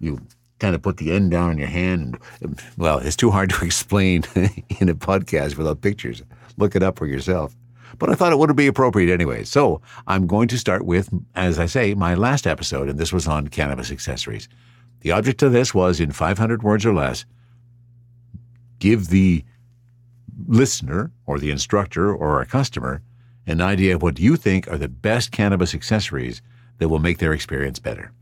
You 0.00 0.20
kind 0.62 0.74
of 0.76 0.80
put 0.80 0.96
the 0.96 1.12
end 1.12 1.32
down 1.32 1.50
in 1.50 1.58
your 1.58 1.68
hand. 1.68 2.18
And, 2.40 2.52
um, 2.52 2.56
well, 2.78 2.98
it's 2.98 3.16
too 3.16 3.30
hard 3.30 3.50
to 3.50 3.64
explain 3.70 4.22
in 4.80 4.88
a 4.88 4.94
podcast 4.94 5.58
without 5.58 5.82
pictures. 5.82 6.22
Look 6.56 6.76
it 6.76 6.82
up 6.82 6.98
for 6.98 7.06
yourself. 7.06 7.54
But 7.98 8.08
I 8.08 8.14
thought 8.14 8.32
it 8.32 8.38
would 8.38 8.54
be 8.56 8.68
appropriate 8.68 9.12
anyway. 9.12 9.44
So 9.44 9.82
I'm 10.06 10.26
going 10.26 10.48
to 10.48 10.58
start 10.58 10.86
with, 10.86 11.10
as 11.34 11.58
I 11.58 11.66
say, 11.66 11.94
my 11.94 12.14
last 12.14 12.46
episode, 12.46 12.88
and 12.88 12.98
this 12.98 13.12
was 13.12 13.26
on 13.26 13.48
cannabis 13.48 13.90
accessories. 13.90 14.48
The 15.00 15.10
object 15.10 15.42
of 15.42 15.52
this 15.52 15.74
was, 15.74 16.00
in 16.00 16.12
500 16.12 16.62
words 16.62 16.86
or 16.86 16.94
less, 16.94 17.26
give 18.78 19.08
the 19.08 19.44
listener 20.46 21.10
or 21.26 21.38
the 21.38 21.50
instructor 21.50 22.14
or 22.14 22.40
a 22.40 22.46
customer 22.46 23.02
an 23.46 23.60
idea 23.60 23.94
of 23.94 24.02
what 24.02 24.20
you 24.20 24.36
think 24.36 24.68
are 24.68 24.78
the 24.78 24.88
best 24.88 25.32
cannabis 25.32 25.74
accessories 25.74 26.40
that 26.78 26.88
will 26.88 27.00
make 27.00 27.18
their 27.18 27.32
experience 27.32 27.78
better. 27.80 28.12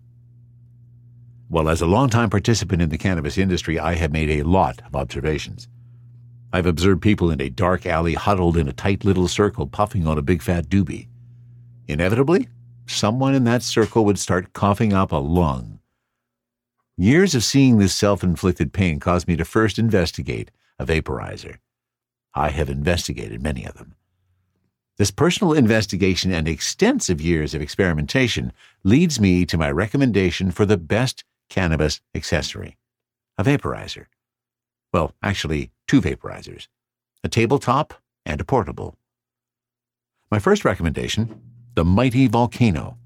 Well, 1.50 1.68
as 1.68 1.82
a 1.82 1.86
longtime 1.86 2.30
participant 2.30 2.80
in 2.80 2.90
the 2.90 2.96
cannabis 2.96 3.36
industry, 3.36 3.76
I 3.76 3.94
have 3.94 4.12
made 4.12 4.30
a 4.30 4.44
lot 4.44 4.80
of 4.86 4.94
observations. 4.94 5.66
I've 6.52 6.66
observed 6.66 7.02
people 7.02 7.32
in 7.32 7.40
a 7.40 7.50
dark 7.50 7.86
alley 7.86 8.14
huddled 8.14 8.56
in 8.56 8.68
a 8.68 8.72
tight 8.72 9.04
little 9.04 9.26
circle 9.26 9.66
puffing 9.66 10.06
on 10.06 10.16
a 10.16 10.22
big 10.22 10.42
fat 10.42 10.68
doobie. 10.68 11.08
Inevitably, 11.88 12.46
someone 12.86 13.34
in 13.34 13.42
that 13.44 13.64
circle 13.64 14.04
would 14.04 14.18
start 14.20 14.52
coughing 14.52 14.92
up 14.92 15.10
a 15.10 15.16
lung. 15.16 15.80
Years 16.96 17.34
of 17.34 17.42
seeing 17.42 17.78
this 17.78 17.96
self 17.96 18.22
inflicted 18.22 18.72
pain 18.72 19.00
caused 19.00 19.26
me 19.26 19.34
to 19.36 19.44
first 19.44 19.76
investigate 19.76 20.52
a 20.78 20.86
vaporizer. 20.86 21.56
I 22.32 22.50
have 22.50 22.70
investigated 22.70 23.42
many 23.42 23.64
of 23.64 23.74
them. 23.74 23.96
This 24.98 25.10
personal 25.10 25.54
investigation 25.54 26.30
and 26.30 26.46
extensive 26.46 27.20
years 27.20 27.54
of 27.54 27.62
experimentation 27.62 28.52
leads 28.84 29.18
me 29.18 29.44
to 29.46 29.58
my 29.58 29.70
recommendation 29.70 30.52
for 30.52 30.64
the 30.64 30.76
best 30.76 31.24
cannabis 31.50 32.00
accessory 32.14 32.78
a 33.40 33.42
vaporizer. 33.42 34.04
Well, 34.92 35.14
actually, 35.22 35.70
two 35.88 36.00
vaporizers 36.02 36.68
a 37.24 37.28
tabletop 37.28 37.94
and 38.26 38.40
a 38.40 38.44
portable. 38.44 38.96
My 40.30 40.38
first 40.38 40.64
recommendation, 40.64 41.40
the 41.74 41.84
Mighty 41.84 42.26
Volcano, 42.26 42.96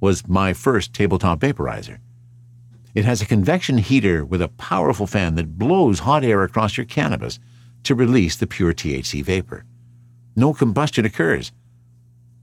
was 0.00 0.28
my 0.28 0.52
first 0.52 0.92
tabletop 0.92 1.40
vaporizer. 1.40 1.98
It 2.94 3.04
has 3.04 3.22
a 3.22 3.26
convection 3.26 3.78
heater 3.78 4.24
with 4.24 4.42
a 4.42 4.48
powerful 4.48 5.06
fan 5.06 5.36
that 5.36 5.58
blows 5.58 6.00
hot 6.00 6.24
air 6.24 6.42
across 6.42 6.76
your 6.76 6.86
cannabis 6.86 7.38
to 7.84 7.94
release 7.94 8.36
the 8.36 8.46
pure 8.46 8.72
THC 8.72 9.22
vapor. 9.22 9.64
No 10.36 10.52
combustion 10.52 11.04
occurs. 11.04 11.52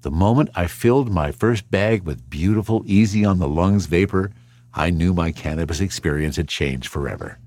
The 0.02 0.12
moment 0.12 0.50
I 0.56 0.68
filled 0.68 1.12
my 1.12 1.32
first 1.32 1.70
bag 1.70 2.04
with 2.04 2.30
beautiful, 2.30 2.84
easy 2.86 3.24
on 3.26 3.40
the 3.40 3.48
lungs 3.48 3.86
vapor, 3.86 4.32
I 4.74 4.90
knew 4.90 5.14
my 5.14 5.32
cannabis 5.32 5.82
experience 5.82 6.38
had 6.38 6.48
changed 6.48 6.88
forever. 6.88 7.40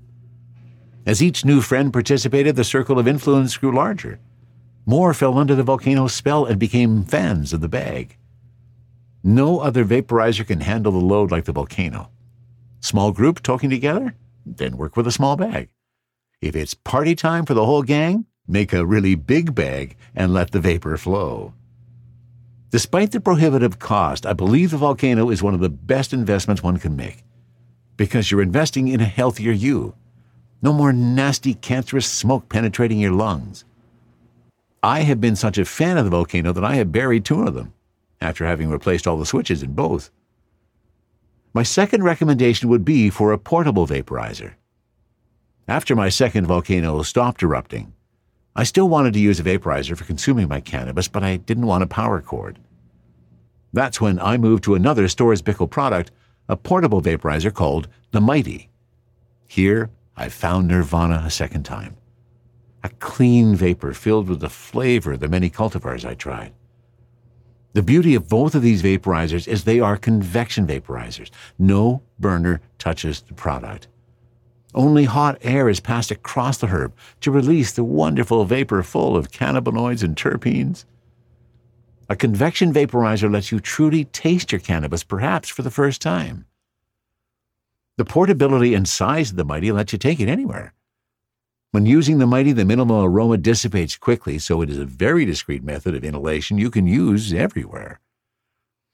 As 1.05 1.21
each 1.21 1.45
new 1.45 1.61
friend 1.61 1.93
participated, 1.93 2.55
the 2.55 2.63
circle 2.63 2.97
of 2.97 3.07
influence 3.07 3.57
grew 3.57 3.73
larger. 3.75 4.19
More 4.85 5.13
fell 5.13 5.37
under 5.37 5.55
the 5.55 5.63
volcano's 5.63 6.13
spell 6.13 6.45
and 6.45 6.59
became 6.59 7.03
fans 7.03 7.53
of 7.53 7.61
the 7.61 7.69
bag. 7.69 8.17
No 9.23 9.59
other 9.59 9.83
vaporizer 9.83 10.45
can 10.45 10.61
handle 10.61 10.91
the 10.91 10.99
load 10.99 11.31
like 11.31 11.45
the 11.45 11.51
volcano. 11.51 12.11
Small 12.79 13.11
group 13.11 13.41
talking 13.41 13.71
together? 13.71 14.15
Then 14.45 14.77
work 14.77 14.95
with 14.95 15.07
a 15.07 15.11
small 15.11 15.35
bag. 15.35 15.69
If 16.41 16.55
it's 16.55 16.75
party 16.75 17.15
time 17.15 17.45
for 17.45 17.55
the 17.55 17.65
whole 17.65 17.81
gang, 17.81 18.25
make 18.47 18.73
a 18.73 18.85
really 18.85 19.15
big 19.15 19.55
bag 19.55 19.97
and 20.15 20.31
let 20.31 20.51
the 20.51 20.59
vapor 20.59 20.97
flow. 20.97 21.53
Despite 22.75 23.13
the 23.13 23.21
prohibitive 23.21 23.79
cost, 23.79 24.25
I 24.25 24.33
believe 24.33 24.71
the 24.71 24.77
volcano 24.77 25.29
is 25.29 25.41
one 25.41 25.53
of 25.53 25.61
the 25.61 25.69
best 25.69 26.11
investments 26.11 26.61
one 26.61 26.75
can 26.75 26.97
make 26.97 27.23
because 27.95 28.29
you're 28.29 28.41
investing 28.41 28.89
in 28.89 28.99
a 28.99 29.05
healthier 29.05 29.53
you. 29.53 29.95
No 30.61 30.73
more 30.73 30.91
nasty, 30.91 31.53
cancerous 31.53 32.05
smoke 32.05 32.49
penetrating 32.49 32.99
your 32.99 33.13
lungs. 33.13 33.63
I 34.83 35.03
have 35.03 35.21
been 35.21 35.37
such 35.37 35.57
a 35.57 35.63
fan 35.63 35.97
of 35.97 36.03
the 36.03 36.11
volcano 36.11 36.51
that 36.51 36.65
I 36.65 36.75
have 36.75 36.91
buried 36.91 37.23
two 37.23 37.43
of 37.43 37.53
them 37.53 37.73
after 38.19 38.45
having 38.45 38.69
replaced 38.69 39.07
all 39.07 39.15
the 39.17 39.25
switches 39.25 39.63
in 39.63 39.71
both. 39.71 40.11
My 41.53 41.63
second 41.63 42.03
recommendation 42.03 42.67
would 42.67 42.83
be 42.83 43.09
for 43.09 43.31
a 43.31 43.37
portable 43.37 43.87
vaporizer. 43.87 44.55
After 45.65 45.95
my 45.95 46.09
second 46.09 46.45
volcano 46.47 47.03
stopped 47.03 47.41
erupting, 47.41 47.93
I 48.53 48.65
still 48.65 48.89
wanted 48.89 49.13
to 49.13 49.19
use 49.21 49.39
a 49.39 49.43
vaporizer 49.43 49.97
for 49.97 50.03
consuming 50.03 50.49
my 50.49 50.59
cannabis, 50.59 51.07
but 51.07 51.23
I 51.23 51.37
didn't 51.37 51.67
want 51.67 51.81
a 51.81 51.87
power 51.87 52.19
cord. 52.19 52.59
That's 53.75 53.99
when 53.99 54.19
I 54.19 54.37
moved 54.37 54.63
to 54.63 54.75
another 54.75 55.03
Storz 55.03 55.43
Bickel 55.43 55.69
product, 55.69 56.09
a 56.47 56.55
portable 56.55 57.01
vaporizer 57.01 57.53
called 57.53 57.89
the 58.11 58.21
Mighty. 58.21 58.69
Here, 59.47 59.89
I 60.15 60.29
found 60.29 60.69
Nirvana 60.69 61.23
a 61.25 61.29
second 61.29 61.63
time. 61.63 61.97
A 62.85 62.89
clean 62.99 63.53
vapor 63.53 63.91
filled 63.93 64.29
with 64.29 64.39
the 64.39 64.49
flavor 64.49 65.11
of 65.11 65.19
the 65.19 65.27
many 65.27 65.49
cultivars 65.49 66.05
I 66.05 66.13
tried. 66.13 66.53
The 67.73 67.83
beauty 67.83 68.15
of 68.15 68.29
both 68.29 68.55
of 68.55 68.61
these 68.61 68.81
vaporizers 68.81 69.45
is 69.45 69.65
they 69.65 69.81
are 69.81 69.97
convection 69.97 70.65
vaporizers. 70.65 71.29
No 71.59 72.01
burner 72.17 72.61
touches 72.77 73.23
the 73.23 73.33
product. 73.33 73.89
Only 74.73 75.03
hot 75.03 75.37
air 75.41 75.67
is 75.67 75.81
passed 75.81 76.11
across 76.11 76.59
the 76.59 76.67
herb 76.67 76.95
to 77.19 77.29
release 77.29 77.73
the 77.73 77.83
wonderful 77.83 78.45
vapor 78.45 78.83
full 78.83 79.17
of 79.17 79.31
cannabinoids 79.31 80.01
and 80.01 80.15
terpenes. 80.15 80.85
A 82.07 82.15
convection 82.15 82.71
vaporizer 82.71 83.31
lets 83.31 83.51
you 83.51 83.59
truly 83.59 84.05
taste 84.05 84.51
your 84.51 84.61
cannabis, 84.61 85.03
perhaps 85.03 85.49
for 85.49 85.63
the 85.63 85.71
first 85.71 86.01
time. 86.01 86.45
The 87.97 88.05
portability 88.05 88.75
and 88.75 88.87
size 88.87 89.31
of 89.31 89.37
the 89.37 89.45
Mighty 89.45 89.71
lets 89.71 89.91
you 89.91 89.97
take 89.97 90.19
it 90.19 90.29
anywhere. 90.29 90.73
When 91.71 91.87
using 91.87 92.19
the 92.19 92.27
Mighty, 92.27 92.51
the 92.51 92.63
minimal 92.63 93.03
aroma 93.03 93.37
dissipates 93.37 93.97
quickly, 93.97 94.37
so 94.37 94.61
it 94.61 94.69
is 94.69 94.77
a 94.77 94.85
very 94.85 95.25
discreet 95.25 95.63
method 95.63 95.95
of 95.95 96.03
inhalation 96.03 96.57
you 96.57 96.69
can 96.69 96.85
use 96.85 97.33
everywhere. 97.33 97.99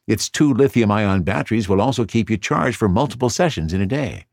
Its 0.07 0.29
two 0.29 0.53
lithium 0.53 0.89
ion 0.89 1.23
batteries 1.23 1.67
will 1.67 1.81
also 1.81 2.05
keep 2.05 2.29
you 2.29 2.37
charged 2.37 2.77
for 2.77 2.87
multiple 2.87 3.29
sessions 3.29 3.73
in 3.73 3.81
a 3.81 3.85
day. 3.85 4.25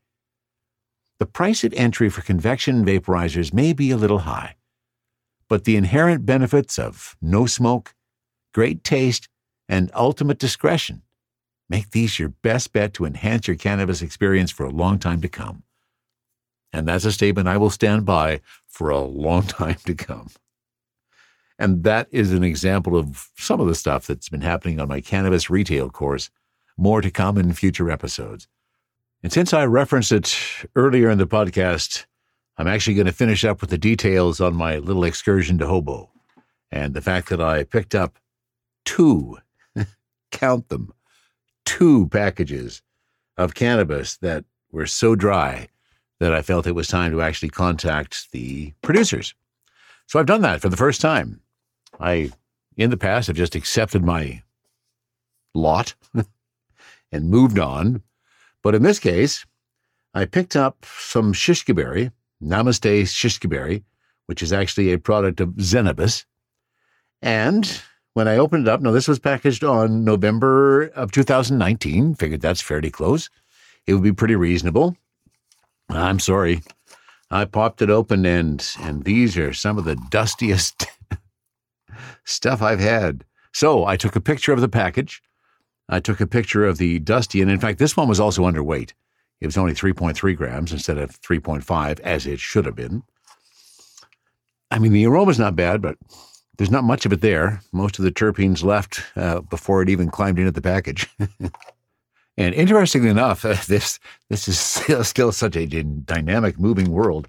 The 1.18 1.26
price 1.26 1.64
at 1.64 1.74
entry 1.74 2.08
for 2.10 2.22
convection 2.22 2.84
vaporizers 2.84 3.52
may 3.52 3.72
be 3.72 3.90
a 3.90 3.96
little 3.96 4.20
high, 4.20 4.54
but 5.48 5.64
the 5.64 5.76
inherent 5.76 6.24
benefits 6.24 6.78
of 6.78 7.16
no 7.20 7.46
smoke, 7.46 7.94
great 8.52 8.84
taste, 8.84 9.28
and 9.68 9.90
ultimate 9.94 10.38
discretion 10.38 11.02
make 11.68 11.90
these 11.90 12.18
your 12.18 12.30
best 12.30 12.72
bet 12.72 12.94
to 12.94 13.04
enhance 13.04 13.46
your 13.46 13.56
cannabis 13.56 14.02
experience 14.02 14.50
for 14.50 14.64
a 14.64 14.70
long 14.70 14.98
time 14.98 15.20
to 15.20 15.28
come. 15.28 15.62
And 16.72 16.88
that's 16.88 17.04
a 17.04 17.12
statement 17.12 17.48
I 17.48 17.56
will 17.56 17.70
stand 17.70 18.04
by 18.04 18.40
for 18.66 18.90
a 18.90 19.00
long 19.00 19.42
time 19.46 19.76
to 19.84 19.94
come. 19.94 20.28
And 21.58 21.82
that 21.82 22.08
is 22.11 22.32
an 22.32 22.44
example 22.44 22.96
of 22.96 23.28
some 23.37 23.61
of 23.61 23.66
the 23.66 23.74
stuff 23.74 24.06
that's 24.06 24.28
been 24.28 24.42
happening 24.42 24.80
on 24.80 24.88
my 24.88 25.00
cannabis 25.00 25.50
retail 25.50 25.90
course. 25.90 26.30
More 26.76 27.00
to 27.00 27.11
come 27.11 27.37
in 27.37 27.52
future 27.52 27.90
episodes. 27.90 28.46
And 29.24 29.32
since 29.32 29.52
I 29.52 29.64
referenced 29.64 30.12
it 30.12 30.38
earlier 30.76 31.11
in 31.11 31.18
the 31.18 31.26
podcast, 31.26 32.06
I'm 32.56 32.68
actually 32.68 32.94
going 32.94 33.06
to 33.06 33.12
finish 33.12 33.44
up 33.44 33.61
with 33.61 33.70
the 33.70 33.78
details 33.78 34.40
on 34.40 34.54
my 34.54 34.78
little 34.78 35.02
excursion 35.02 35.58
to 35.58 35.66
Hobo 35.66 36.11
and 36.70 36.94
the 36.94 37.00
fact 37.00 37.28
that 37.30 37.40
I 37.40 37.64
picked 37.64 37.96
up 37.96 38.18
two, 38.88 39.37
count 40.31 40.70
them, 40.70 40.90
two 41.66 42.09
packages 42.09 42.81
of 43.37 43.55
cannabis 43.55 44.16
that 44.16 44.46
were 44.72 44.87
so 44.87 45.14
dry 45.14 45.68
that 46.20 46.33
I 46.33 46.40
felt 46.40 46.66
it 46.66 46.74
was 46.74 46.88
time 46.88 47.12
to 47.12 47.20
actually 47.20 47.51
contact 47.51 48.33
the 48.33 48.72
producers. 48.81 49.35
So 50.07 50.18
I've 50.18 50.24
done 50.27 50.40
that 50.40 50.62
for 50.62 50.70
the 50.70 50.77
first 50.77 51.03
time. 51.03 51.40
I, 52.01 52.31
in 52.79 52.88
the 52.88 52.96
past, 52.96 53.27
have 53.27 53.37
just 53.37 53.55
accepted 53.55 54.03
my 54.03 54.42
lot 55.55 55.94
and 57.12 57.29
moved 57.29 57.59
on. 57.59 58.03
But 58.62 58.74
in 58.74 58.83
this 58.83 58.98
case, 58.98 59.44
I 60.14 60.24
picked 60.24 60.57
up 60.57 60.87
some 60.87 61.35
shishkaberry, 61.35 62.11
Namaste 62.42 63.03
shishkaberry, 63.03 63.83
which 64.27 64.42
is 64.42 64.53
actually 64.53 64.92
a 64.92 64.98
product 64.98 65.40
of 65.40 65.51
Zenabis. 65.51 66.24
And 67.20 67.83
when 68.18 68.26
I 68.26 68.37
opened 68.37 68.66
it 68.66 68.70
up, 68.70 68.81
now 68.81 68.90
this 68.90 69.07
was 69.07 69.20
packaged 69.20 69.62
on 69.62 70.02
November 70.02 70.87
of 70.96 71.12
2019, 71.12 72.16
figured 72.16 72.40
that's 72.40 72.61
fairly 72.61 72.90
close. 72.90 73.31
It 73.87 73.94
would 73.94 74.02
be 74.02 74.12
pretty 74.12 74.35
reasonable. 74.35 74.96
I'm 75.88 76.18
sorry. 76.18 76.62
I 77.31 77.44
popped 77.44 77.81
it 77.81 77.90
open 77.90 78.26
and 78.26 78.68
and 78.81 79.04
these 79.04 79.38
are 79.38 79.52
some 79.52 79.78
of 79.78 79.85
the 79.85 79.94
dustiest 80.11 80.87
stuff 82.24 82.61
I've 82.61 82.81
had. 82.81 83.24
So 83.52 83.85
I 83.85 83.96
took 83.96 84.16
a 84.16 84.20
picture 84.20 84.52
of 84.52 84.61
the 84.61 84.68
package. 84.68 85.22
I 85.88 86.00
took 86.00 86.20
a 86.20 86.26
picture 86.26 86.66
of 86.66 86.78
the 86.78 86.98
dusty, 86.98 87.40
and 87.40 87.48
in 87.48 87.61
fact, 87.61 87.78
this 87.78 87.96
one 87.96 88.09
was 88.09 88.18
also 88.18 88.42
underweight. 88.42 88.94
It 89.40 89.46
was 89.46 89.57
only 89.57 89.74
3.3 89.74 90.37
grams 90.37 90.72
instead 90.72 90.98
of 90.98 91.20
3.5, 91.20 92.00
as 92.00 92.26
it 92.26 92.40
should 92.40 92.66
have 92.66 92.74
been. 92.74 93.04
I 94.72 94.81
mean, 94.81 94.92
the 94.92 95.07
aroma's 95.07 95.38
not 95.38 95.54
bad, 95.54 95.81
but 95.81 95.96
there's 96.58 96.70
not 96.70 96.84
much 96.84 97.06
of 97.06 97.12
it 97.12 97.20
there. 97.20 97.62
Most 97.72 97.98
of 97.98 98.04
the 98.04 98.10
terpenes 98.10 98.62
left 98.64 99.02
uh, 99.16 99.40
before 99.40 99.80
it 99.80 99.88
even 99.88 100.10
climbed 100.10 100.38
into 100.38 100.50
the 100.50 100.60
package. 100.60 101.08
and 102.36 102.54
interestingly 102.54 103.08
enough, 103.08 103.44
uh, 103.44 103.56
this 103.68 103.98
this 104.28 104.48
is 104.48 104.58
still, 104.58 105.04
still 105.04 105.32
such 105.32 105.56
a 105.56 105.66
dynamic, 105.66 106.58
moving 106.58 106.90
world. 106.90 107.28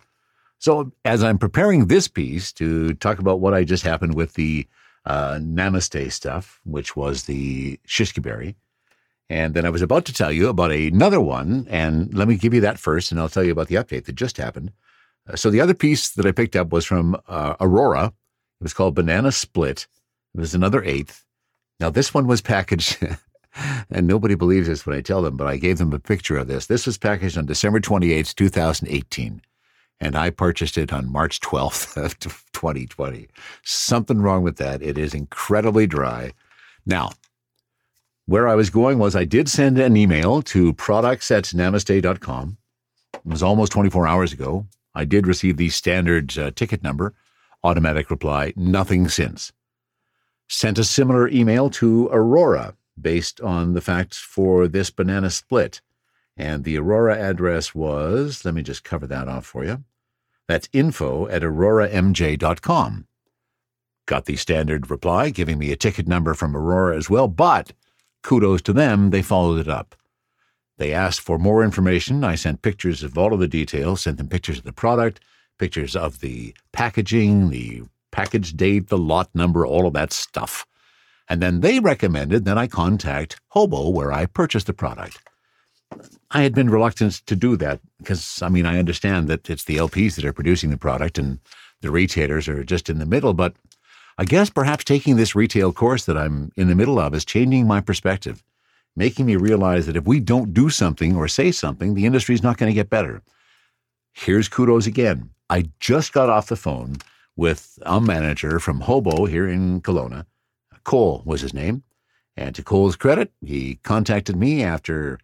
So 0.57 0.91
as 1.05 1.23
I'm 1.23 1.37
preparing 1.37 1.87
this 1.87 2.07
piece 2.07 2.51
to 2.53 2.93
talk 2.95 3.19
about 3.19 3.39
what 3.39 3.53
I 3.53 3.63
just 3.63 3.83
happened 3.83 4.15
with 4.15 4.33
the 4.33 4.67
uh, 5.05 5.35
Namaste 5.35 6.11
stuff, 6.11 6.59
which 6.65 6.97
was 6.97 7.23
the 7.23 7.79
shishkaberry, 7.87 8.55
and 9.29 9.53
then 9.53 9.63
I 9.63 9.69
was 9.69 9.83
about 9.83 10.05
to 10.05 10.13
tell 10.13 10.31
you 10.31 10.49
about 10.49 10.71
another 10.71 11.21
one, 11.21 11.67
and 11.69 12.13
let 12.13 12.27
me 12.27 12.35
give 12.35 12.53
you 12.53 12.61
that 12.61 12.79
first, 12.79 13.11
and 13.11 13.19
I'll 13.19 13.29
tell 13.29 13.43
you 13.43 13.51
about 13.51 13.67
the 13.67 13.75
update 13.75 14.05
that 14.05 14.15
just 14.15 14.37
happened. 14.37 14.71
Uh, 15.29 15.35
so 15.35 15.51
the 15.51 15.61
other 15.61 15.75
piece 15.75 16.09
that 16.09 16.25
I 16.25 16.31
picked 16.31 16.55
up 16.55 16.71
was 16.71 16.83
from 16.83 17.15
uh, 17.27 17.55
Aurora. 17.61 18.11
It 18.60 18.63
was 18.63 18.74
called 18.74 18.95
Banana 18.95 19.32
Split. 19.32 19.88
It 20.36 20.39
was 20.39 20.54
another 20.54 20.84
eighth. 20.84 21.26
Now 21.80 21.89
this 21.89 22.13
one 22.13 22.28
was 22.28 22.41
packaged, 22.41 22.98
and 23.89 24.08
nobody 24.08 24.36
believes 24.36 24.67
this 24.67 24.86
when 24.86 24.98
I 24.98 25.02
tell 25.02 25.22
them, 25.22 25.38
but 25.38 25.48
I 25.48 25.58
gave 25.58 25.78
them 25.78 25.93
a 25.93 26.00
picture 26.00 26.38
of 26.38 26.48
this. 26.48 26.65
This 26.65 26.86
was 26.86 26.98
packaged 26.98 27.38
on 27.38 27.45
December 27.45 27.80
28th, 27.80 28.36
2018 28.36 29.41
and 30.02 30.15
I 30.15 30.30
purchased 30.30 30.78
it 30.78 30.93
on 30.93 31.12
March 31.12 31.39
12th 31.41 31.98
of 32.04 32.19
2020. 32.19 33.28
Something 33.63 34.22
wrong 34.22 34.43
with 34.43 34.58
that. 34.58 34.82
It 34.82 34.98
is 34.98 35.13
incredibly 35.13 35.88
dry. 35.88 36.34
Now, 36.86 37.12
where 38.26 38.48
I 38.48 38.56
was 38.56 38.69
going 38.69 39.00
was 39.00 39.15
I 39.15 39.26
did 39.26 39.50
send 39.50 39.78
an 39.80 39.98
email 39.98 40.41
to 40.43 40.74
products 40.74 41.32
at 41.32 41.45
namaste.com. 41.45 42.58
It 43.13 43.26
was 43.26 43.43
almost 43.43 43.72
24 43.72 44.08
hours 44.08 44.34
ago. 44.34 44.67
I 44.95 45.06
did 45.06 45.28
receive 45.28 45.58
the 45.58 45.69
standard 45.69 46.38
uh, 46.38 46.52
ticket 46.52 46.84
number, 46.84 47.13
automatic 47.63 48.10
reply, 48.10 48.54
nothing 48.56 49.08
since. 49.08 49.52
Sent 50.48 50.80
a 50.80 50.84
similar 50.84 51.28
email 51.28 51.69
to 51.72 52.08
Aurora 52.12 52.76
based 53.00 53.39
on 53.41 53.74
the 53.74 53.82
facts 53.82 54.17
for 54.17 54.67
this 54.67 54.89
banana 54.89 55.30
split. 55.30 55.82
And 56.36 56.63
the 56.63 56.78
Aurora 56.78 57.17
address 57.17 57.76
was, 57.76 58.43
let 58.45 58.54
me 58.54 58.63
just 58.63 58.84
cover 58.84 59.08
that 59.08 59.28
off 59.28 59.45
for 59.45 59.63
you. 59.63 59.84
That's 60.48 60.69
info 60.74 61.28
at 61.28 61.41
auroramj.com. 61.41 63.08
Got 64.06 64.26
the 64.26 64.36
standard 64.38 64.89
reply 64.89 65.30
giving 65.30 65.60
me 65.60 65.72
a 65.72 65.76
ticket 65.76 66.08
number 66.08 66.34
from 66.34 66.58
Aurora 66.58 66.98
as 66.98 67.10
well, 67.10 67.28
but 67.28 67.74
Kudos 68.24 68.62
to 68.63 68.74
them, 68.74 69.12
they 69.12 69.22
followed 69.22 69.60
it 69.60 69.67
up. 69.67 69.95
They 70.78 70.93
asked 70.93 71.22
for 71.22 71.38
more 71.38 71.63
information. 71.63 72.24
I 72.24 72.36
sent 72.36 72.62
pictures 72.62 73.04
of 73.04 73.17
all 73.17 73.34
of 73.34 73.39
the 73.39 73.48
details, 73.48 74.02
sent 74.02 74.17
them 74.17 74.28
pictures 74.28 74.58
of 74.58 74.63
the 74.63 74.74
product, 74.74 75.19
pictures 75.60 75.95
of 75.95 76.19
the 76.22 76.56
packaging, 76.72 77.50
the 77.52 77.84
package 78.12 78.58
date, 78.58 78.88
the 78.88 78.98
lot 78.98 79.30
number, 79.36 79.65
all 79.65 79.86
of 79.86 79.93
that 79.93 80.12
stuff. 80.12 80.65
And 81.28 81.41
then 81.41 81.62
they 81.62 81.80
recommended 81.80 82.45
that 82.45 82.58
I 82.58 82.65
contact 82.65 83.39
Hobo, 83.50 83.89
where 83.89 84.12
I 84.12 84.26
purchased 84.26 84.65
the 84.65 84.74
product. 84.74 85.19
I 86.32 86.41
had 86.41 86.56
been 86.56 86.69
reluctant 86.69 87.26
to 87.28 87.36
do 87.36 87.56
that 87.58 87.80
because, 88.00 88.41
I 88.41 88.50
mean, 88.50 88.65
I 88.65 88.80
understand 88.80 89.28
that 89.28 89.50
it's 89.50 89.63
the 89.63 89.78
LPs 89.78 90.15
that 90.15 90.26
are 90.26 90.34
producing 90.34 90.69
the 90.69 90.78
product 90.78 91.17
and 91.17 91.39
the 91.82 91.91
retailers 91.91 92.48
are 92.48 92.63
just 92.63 92.89
in 92.89 93.00
the 93.00 93.06
middle, 93.06 93.34
but 93.34 93.54
I 94.17 94.26
guess 94.26 94.50
perhaps 94.50 94.84
taking 94.84 95.15
this 95.15 95.34
retail 95.36 95.72
course 95.72 96.06
that 96.06 96.17
I'm 96.17 96.52
in 96.58 96.67
the 96.67 96.76
middle 96.76 97.00
of 97.00 97.13
is 97.13 97.24
changing 97.24 97.67
my 97.67 97.80
perspective, 97.80 98.43
making 98.95 99.26
me 99.26 99.36
realize 99.36 99.86
that 99.86 99.95
if 99.95 100.06
we 100.06 100.19
don't 100.19 100.54
do 100.54 100.69
something 100.69 101.15
or 101.15 101.28
say 101.28 101.52
something, 101.52 101.93
the 101.93 102.06
industry 102.06 102.36
is 102.36 102.43
not 102.43 102.58
going 102.58 102.69
to 102.69 102.76
get 102.76 102.89
better. 102.89 103.22
Here's 104.21 104.49
kudos 104.49 104.86
again. 104.86 105.29
I 105.49 105.69
just 105.79 106.12
got 106.12 106.29
off 106.29 106.49
the 106.49 106.58
phone 106.58 106.97
with 107.38 107.79
a 107.84 108.01
manager 108.01 108.60
from 108.60 108.82
Hobo 108.82 109.25
here 109.25 109.47
in 109.47 109.79
Kelowna. 109.79 110.25
Cole 110.84 111.21
was 111.23 111.39
his 111.39 111.53
name. 111.53 111.84
And 112.36 112.53
to 112.55 112.62
Cole's 112.62 112.97
credit, 112.97 113.32
he 113.39 113.79
contacted 113.84 114.36
me 114.36 114.62
after 114.62 115.19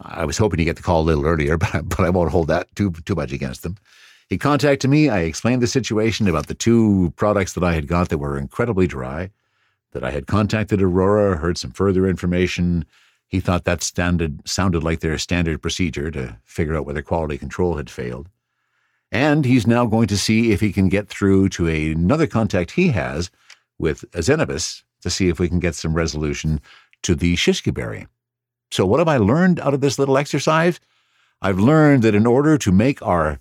I 0.00 0.24
was 0.24 0.36
hoping 0.36 0.58
to 0.58 0.64
get 0.64 0.74
the 0.74 0.82
call 0.82 1.02
a 1.02 1.04
little 1.04 1.26
earlier, 1.26 1.56
but, 1.58 1.88
but 1.88 2.00
I 2.00 2.10
won't 2.10 2.32
hold 2.32 2.48
that 2.48 2.74
too, 2.74 2.90
too 2.90 3.14
much 3.14 3.30
against 3.30 3.64
him. 3.64 3.76
He 4.28 4.36
contacted 4.36 4.90
me. 4.90 5.08
I 5.08 5.20
explained 5.20 5.62
the 5.62 5.68
situation 5.68 6.26
about 6.26 6.48
the 6.48 6.54
two 6.54 7.12
products 7.14 7.52
that 7.52 7.62
I 7.62 7.74
had 7.74 7.86
got 7.86 8.08
that 8.08 8.18
were 8.18 8.36
incredibly 8.36 8.88
dry, 8.88 9.30
that 9.92 10.02
I 10.02 10.10
had 10.10 10.26
contacted 10.26 10.82
Aurora, 10.82 11.36
heard 11.36 11.56
some 11.56 11.70
further 11.70 12.04
information. 12.04 12.84
He 13.28 13.38
thought 13.38 13.64
that 13.64 13.84
standard, 13.84 14.46
sounded 14.48 14.82
like 14.82 14.98
their 14.98 15.18
standard 15.18 15.62
procedure 15.62 16.10
to 16.10 16.36
figure 16.44 16.76
out 16.76 16.84
whether 16.84 17.00
quality 17.00 17.38
control 17.38 17.76
had 17.76 17.88
failed. 17.88 18.28
And 19.12 19.44
he's 19.44 19.66
now 19.66 19.86
going 19.86 20.06
to 20.08 20.18
see 20.18 20.52
if 20.52 20.60
he 20.60 20.72
can 20.72 20.88
get 20.88 21.08
through 21.08 21.48
to 21.50 21.68
a, 21.68 21.92
another 21.92 22.26
contact 22.26 22.72
he 22.72 22.88
has 22.88 23.30
with 23.78 24.04
Zenabis 24.12 24.82
to 25.02 25.10
see 25.10 25.28
if 25.28 25.40
we 25.40 25.48
can 25.48 25.58
get 25.58 25.74
some 25.74 25.94
resolution 25.94 26.60
to 27.02 27.14
the 27.14 27.34
shishkaberry. 27.34 28.06
So, 28.70 28.86
what 28.86 29.00
have 29.00 29.08
I 29.08 29.16
learned 29.16 29.58
out 29.60 29.74
of 29.74 29.80
this 29.80 29.98
little 29.98 30.16
exercise? 30.16 30.78
I've 31.42 31.58
learned 31.58 32.02
that 32.02 32.14
in 32.14 32.26
order 32.26 32.56
to 32.58 32.70
make 32.70 33.02
our 33.02 33.38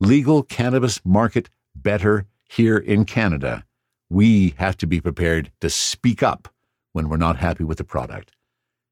legal 0.00 0.42
cannabis 0.42 1.00
market 1.04 1.48
better 1.74 2.26
here 2.48 2.76
in 2.76 3.04
Canada, 3.04 3.64
we 4.10 4.54
have 4.58 4.76
to 4.78 4.86
be 4.86 5.00
prepared 5.00 5.50
to 5.60 5.70
speak 5.70 6.22
up 6.22 6.48
when 6.92 7.08
we're 7.08 7.16
not 7.16 7.36
happy 7.36 7.64
with 7.64 7.78
the 7.78 7.84
product. 7.84 8.32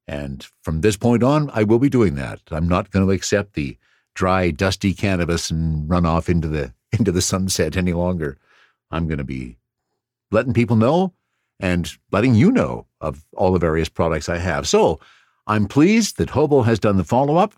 And 0.09 0.47
from 0.63 0.81
this 0.81 0.97
point 0.97 1.23
on, 1.23 1.51
I 1.53 1.65
will 1.65 1.79
be 1.79 1.89
doing 1.89 2.15
that. 2.17 2.41
I'm 2.51 2.69
not 2.69 2.91
going 2.91 3.07
to 3.07 3.13
accept 3.13 3.55
the 3.55 3.77
dry, 4.17 4.51
dusty 4.51 4.93
cannabis 4.93 5.51
and 5.51 5.89
run 5.89 6.05
off 6.05 6.29
into 6.29 6.49
the 6.49 6.73
into 6.99 7.13
the 7.13 7.23
sunset 7.23 7.77
any 7.77 7.93
longer. 7.93 8.37
I'm 8.91 9.07
going 9.07 9.19
to 9.19 9.25
be 9.25 9.57
letting 10.33 10.55
people 10.55 10.77
know 10.77 11.13
and 11.61 11.91
letting 12.11 12.35
you 12.35 12.51
know 12.51 12.87
of 13.01 13.25
all 13.37 13.53
the 13.53 13.59
various 13.59 13.89
products 13.89 14.29
I 14.29 14.39
have. 14.39 14.67
So 14.67 14.99
I'm 15.47 15.67
pleased 15.67 16.19
that 16.19 16.31
Hobo 16.31 16.63
has 16.63 16.79
done 16.79 16.97
the 16.97 17.05
follow 17.05 17.37
up. 17.37 17.55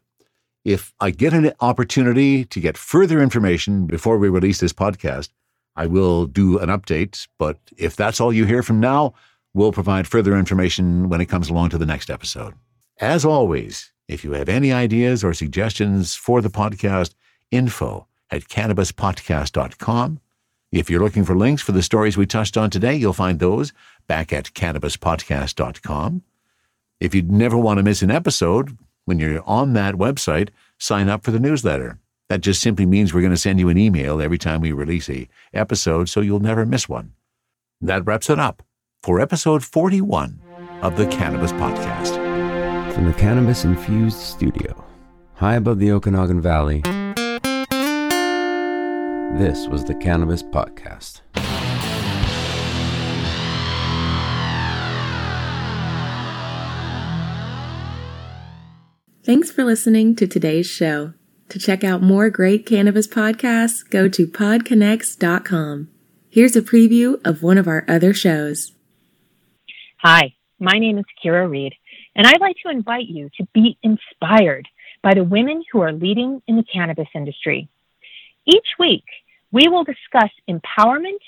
If 0.64 0.92
I 1.00 1.10
get 1.10 1.32
an 1.32 1.52
opportunity 1.60 2.44
to 2.46 2.60
get 2.60 2.76
further 2.76 3.22
information 3.22 3.86
before 3.86 4.18
we 4.18 4.28
release 4.28 4.60
this 4.60 4.72
podcast, 4.72 5.30
I 5.76 5.86
will 5.86 6.26
do 6.26 6.58
an 6.58 6.68
update. 6.68 7.26
But 7.38 7.58
if 7.76 7.96
that's 7.96 8.20
all 8.20 8.32
you 8.32 8.44
hear 8.44 8.62
from 8.62 8.80
now, 8.80 9.14
we'll 9.54 9.72
provide 9.72 10.06
further 10.06 10.36
information 10.36 11.08
when 11.08 11.20
it 11.20 11.26
comes 11.26 11.48
along 11.48 11.70
to 11.70 11.78
the 11.78 11.86
next 11.86 12.10
episode. 12.10 12.54
As 13.00 13.24
always, 13.24 13.92
if 14.08 14.24
you 14.24 14.32
have 14.32 14.48
any 14.48 14.72
ideas 14.72 15.22
or 15.22 15.34
suggestions 15.34 16.14
for 16.14 16.40
the 16.40 16.48
podcast, 16.48 17.14
info 17.50 18.06
at 18.30 18.42
cannabispodcast.com. 18.42 20.20
If 20.70 20.90
you're 20.90 21.00
looking 21.00 21.24
for 21.24 21.36
links 21.36 21.62
for 21.62 21.72
the 21.72 21.82
stories 21.82 22.16
we 22.16 22.26
touched 22.26 22.56
on 22.56 22.70
today, 22.70 22.94
you'll 22.94 23.12
find 23.12 23.38
those 23.38 23.72
back 24.06 24.32
at 24.32 24.52
cannabispodcast.com. 24.52 26.22
If 27.00 27.14
you 27.14 27.22
never 27.22 27.56
want 27.56 27.78
to 27.78 27.82
miss 27.82 28.02
an 28.02 28.10
episode, 28.10 28.76
when 29.04 29.18
you're 29.18 29.42
on 29.46 29.72
that 29.74 29.94
website, 29.94 30.50
sign 30.78 31.08
up 31.08 31.22
for 31.22 31.30
the 31.30 31.38
newsletter. 31.38 31.98
That 32.28 32.42
just 32.42 32.60
simply 32.60 32.84
means 32.84 33.14
we're 33.14 33.22
going 33.22 33.30
to 33.30 33.38
send 33.38 33.58
you 33.58 33.70
an 33.70 33.78
email 33.78 34.20
every 34.20 34.36
time 34.36 34.60
we 34.60 34.72
release 34.72 35.08
a 35.08 35.28
episode 35.54 36.08
so 36.08 36.20
you'll 36.20 36.40
never 36.40 36.66
miss 36.66 36.88
one. 36.88 37.12
That 37.80 38.04
wraps 38.04 38.28
it 38.28 38.38
up 38.38 38.62
for 39.02 39.20
episode 39.20 39.64
41 39.64 40.40
of 40.82 40.96
the 40.96 41.06
Cannabis 41.06 41.52
Podcast. 41.52 42.27
From 42.98 43.06
the 43.06 43.14
Cannabis 43.16 43.64
Infused 43.64 44.18
Studio, 44.18 44.84
high 45.34 45.54
above 45.54 45.78
the 45.78 45.92
Okanagan 45.92 46.40
Valley, 46.40 46.80
this 49.38 49.68
was 49.68 49.84
the 49.84 49.94
Cannabis 49.94 50.42
Podcast. 50.42 51.20
Thanks 59.24 59.52
for 59.52 59.62
listening 59.62 60.16
to 60.16 60.26
today's 60.26 60.66
show. 60.66 61.12
To 61.50 61.58
check 61.60 61.84
out 61.84 62.02
more 62.02 62.30
great 62.30 62.66
cannabis 62.66 63.06
podcasts, 63.06 63.88
go 63.88 64.08
to 64.08 64.26
podconnects.com. 64.26 65.88
Here's 66.28 66.56
a 66.56 66.62
preview 66.62 67.24
of 67.24 67.44
one 67.44 67.58
of 67.58 67.68
our 67.68 67.84
other 67.86 68.12
shows. 68.12 68.72
Hi, 69.98 70.34
my 70.58 70.80
name 70.80 70.98
is 70.98 71.04
Kira 71.24 71.48
Reed, 71.48 71.74
and 72.18 72.26
I'd 72.26 72.40
like 72.40 72.56
to 72.64 72.70
invite 72.70 73.06
you 73.06 73.30
to 73.38 73.46
be 73.54 73.78
inspired 73.82 74.68
by 75.02 75.14
the 75.14 75.22
women 75.22 75.62
who 75.70 75.80
are 75.80 75.92
leading 75.92 76.42
in 76.48 76.56
the 76.56 76.64
cannabis 76.64 77.06
industry. 77.14 77.68
Each 78.44 78.66
week, 78.76 79.04
we 79.52 79.68
will 79.68 79.84
discuss 79.84 80.30
empowerment, 80.50 81.20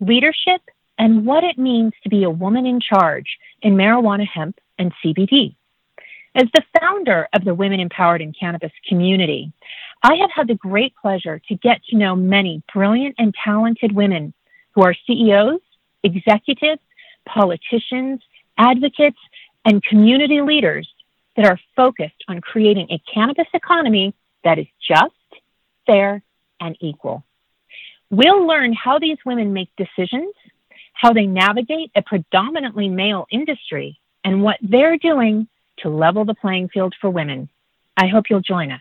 leadership, 0.00 0.60
and 0.98 1.24
what 1.24 1.44
it 1.44 1.58
means 1.58 1.94
to 2.02 2.10
be 2.10 2.24
a 2.24 2.30
woman 2.30 2.66
in 2.66 2.78
charge 2.78 3.38
in 3.62 3.74
marijuana, 3.74 4.26
hemp, 4.28 4.58
and 4.78 4.92
CBD. 5.02 5.56
As 6.34 6.48
the 6.52 6.62
founder 6.78 7.26
of 7.32 7.44
the 7.44 7.54
Women 7.54 7.80
Empowered 7.80 8.20
in 8.20 8.34
Cannabis 8.38 8.72
community, 8.86 9.50
I 10.02 10.16
have 10.16 10.30
had 10.30 10.48
the 10.48 10.56
great 10.56 10.92
pleasure 11.00 11.40
to 11.48 11.54
get 11.54 11.82
to 11.84 11.96
know 11.96 12.14
many 12.14 12.62
brilliant 12.72 13.14
and 13.18 13.34
talented 13.42 13.92
women 13.92 14.34
who 14.74 14.82
are 14.82 14.94
CEOs, 15.06 15.60
executives, 16.02 16.82
politicians, 17.26 18.20
advocates, 18.58 19.18
and 19.64 19.82
community 19.82 20.40
leaders 20.40 20.88
that 21.36 21.46
are 21.46 21.58
focused 21.74 22.22
on 22.28 22.40
creating 22.40 22.88
a 22.90 23.02
cannabis 23.12 23.48
economy 23.52 24.14
that 24.44 24.58
is 24.58 24.66
just, 24.86 25.14
fair, 25.86 26.22
and 26.60 26.76
equal. 26.80 27.24
We'll 28.10 28.46
learn 28.46 28.72
how 28.72 28.98
these 28.98 29.18
women 29.24 29.52
make 29.52 29.70
decisions, 29.76 30.34
how 30.92 31.12
they 31.12 31.26
navigate 31.26 31.90
a 31.96 32.02
predominantly 32.02 32.88
male 32.88 33.26
industry, 33.30 33.98
and 34.22 34.42
what 34.42 34.58
they're 34.62 34.98
doing 34.98 35.48
to 35.78 35.88
level 35.88 36.24
the 36.24 36.34
playing 36.34 36.68
field 36.68 36.94
for 37.00 37.10
women. 37.10 37.48
I 37.96 38.06
hope 38.08 38.26
you'll 38.30 38.40
join 38.40 38.70
us. 38.70 38.80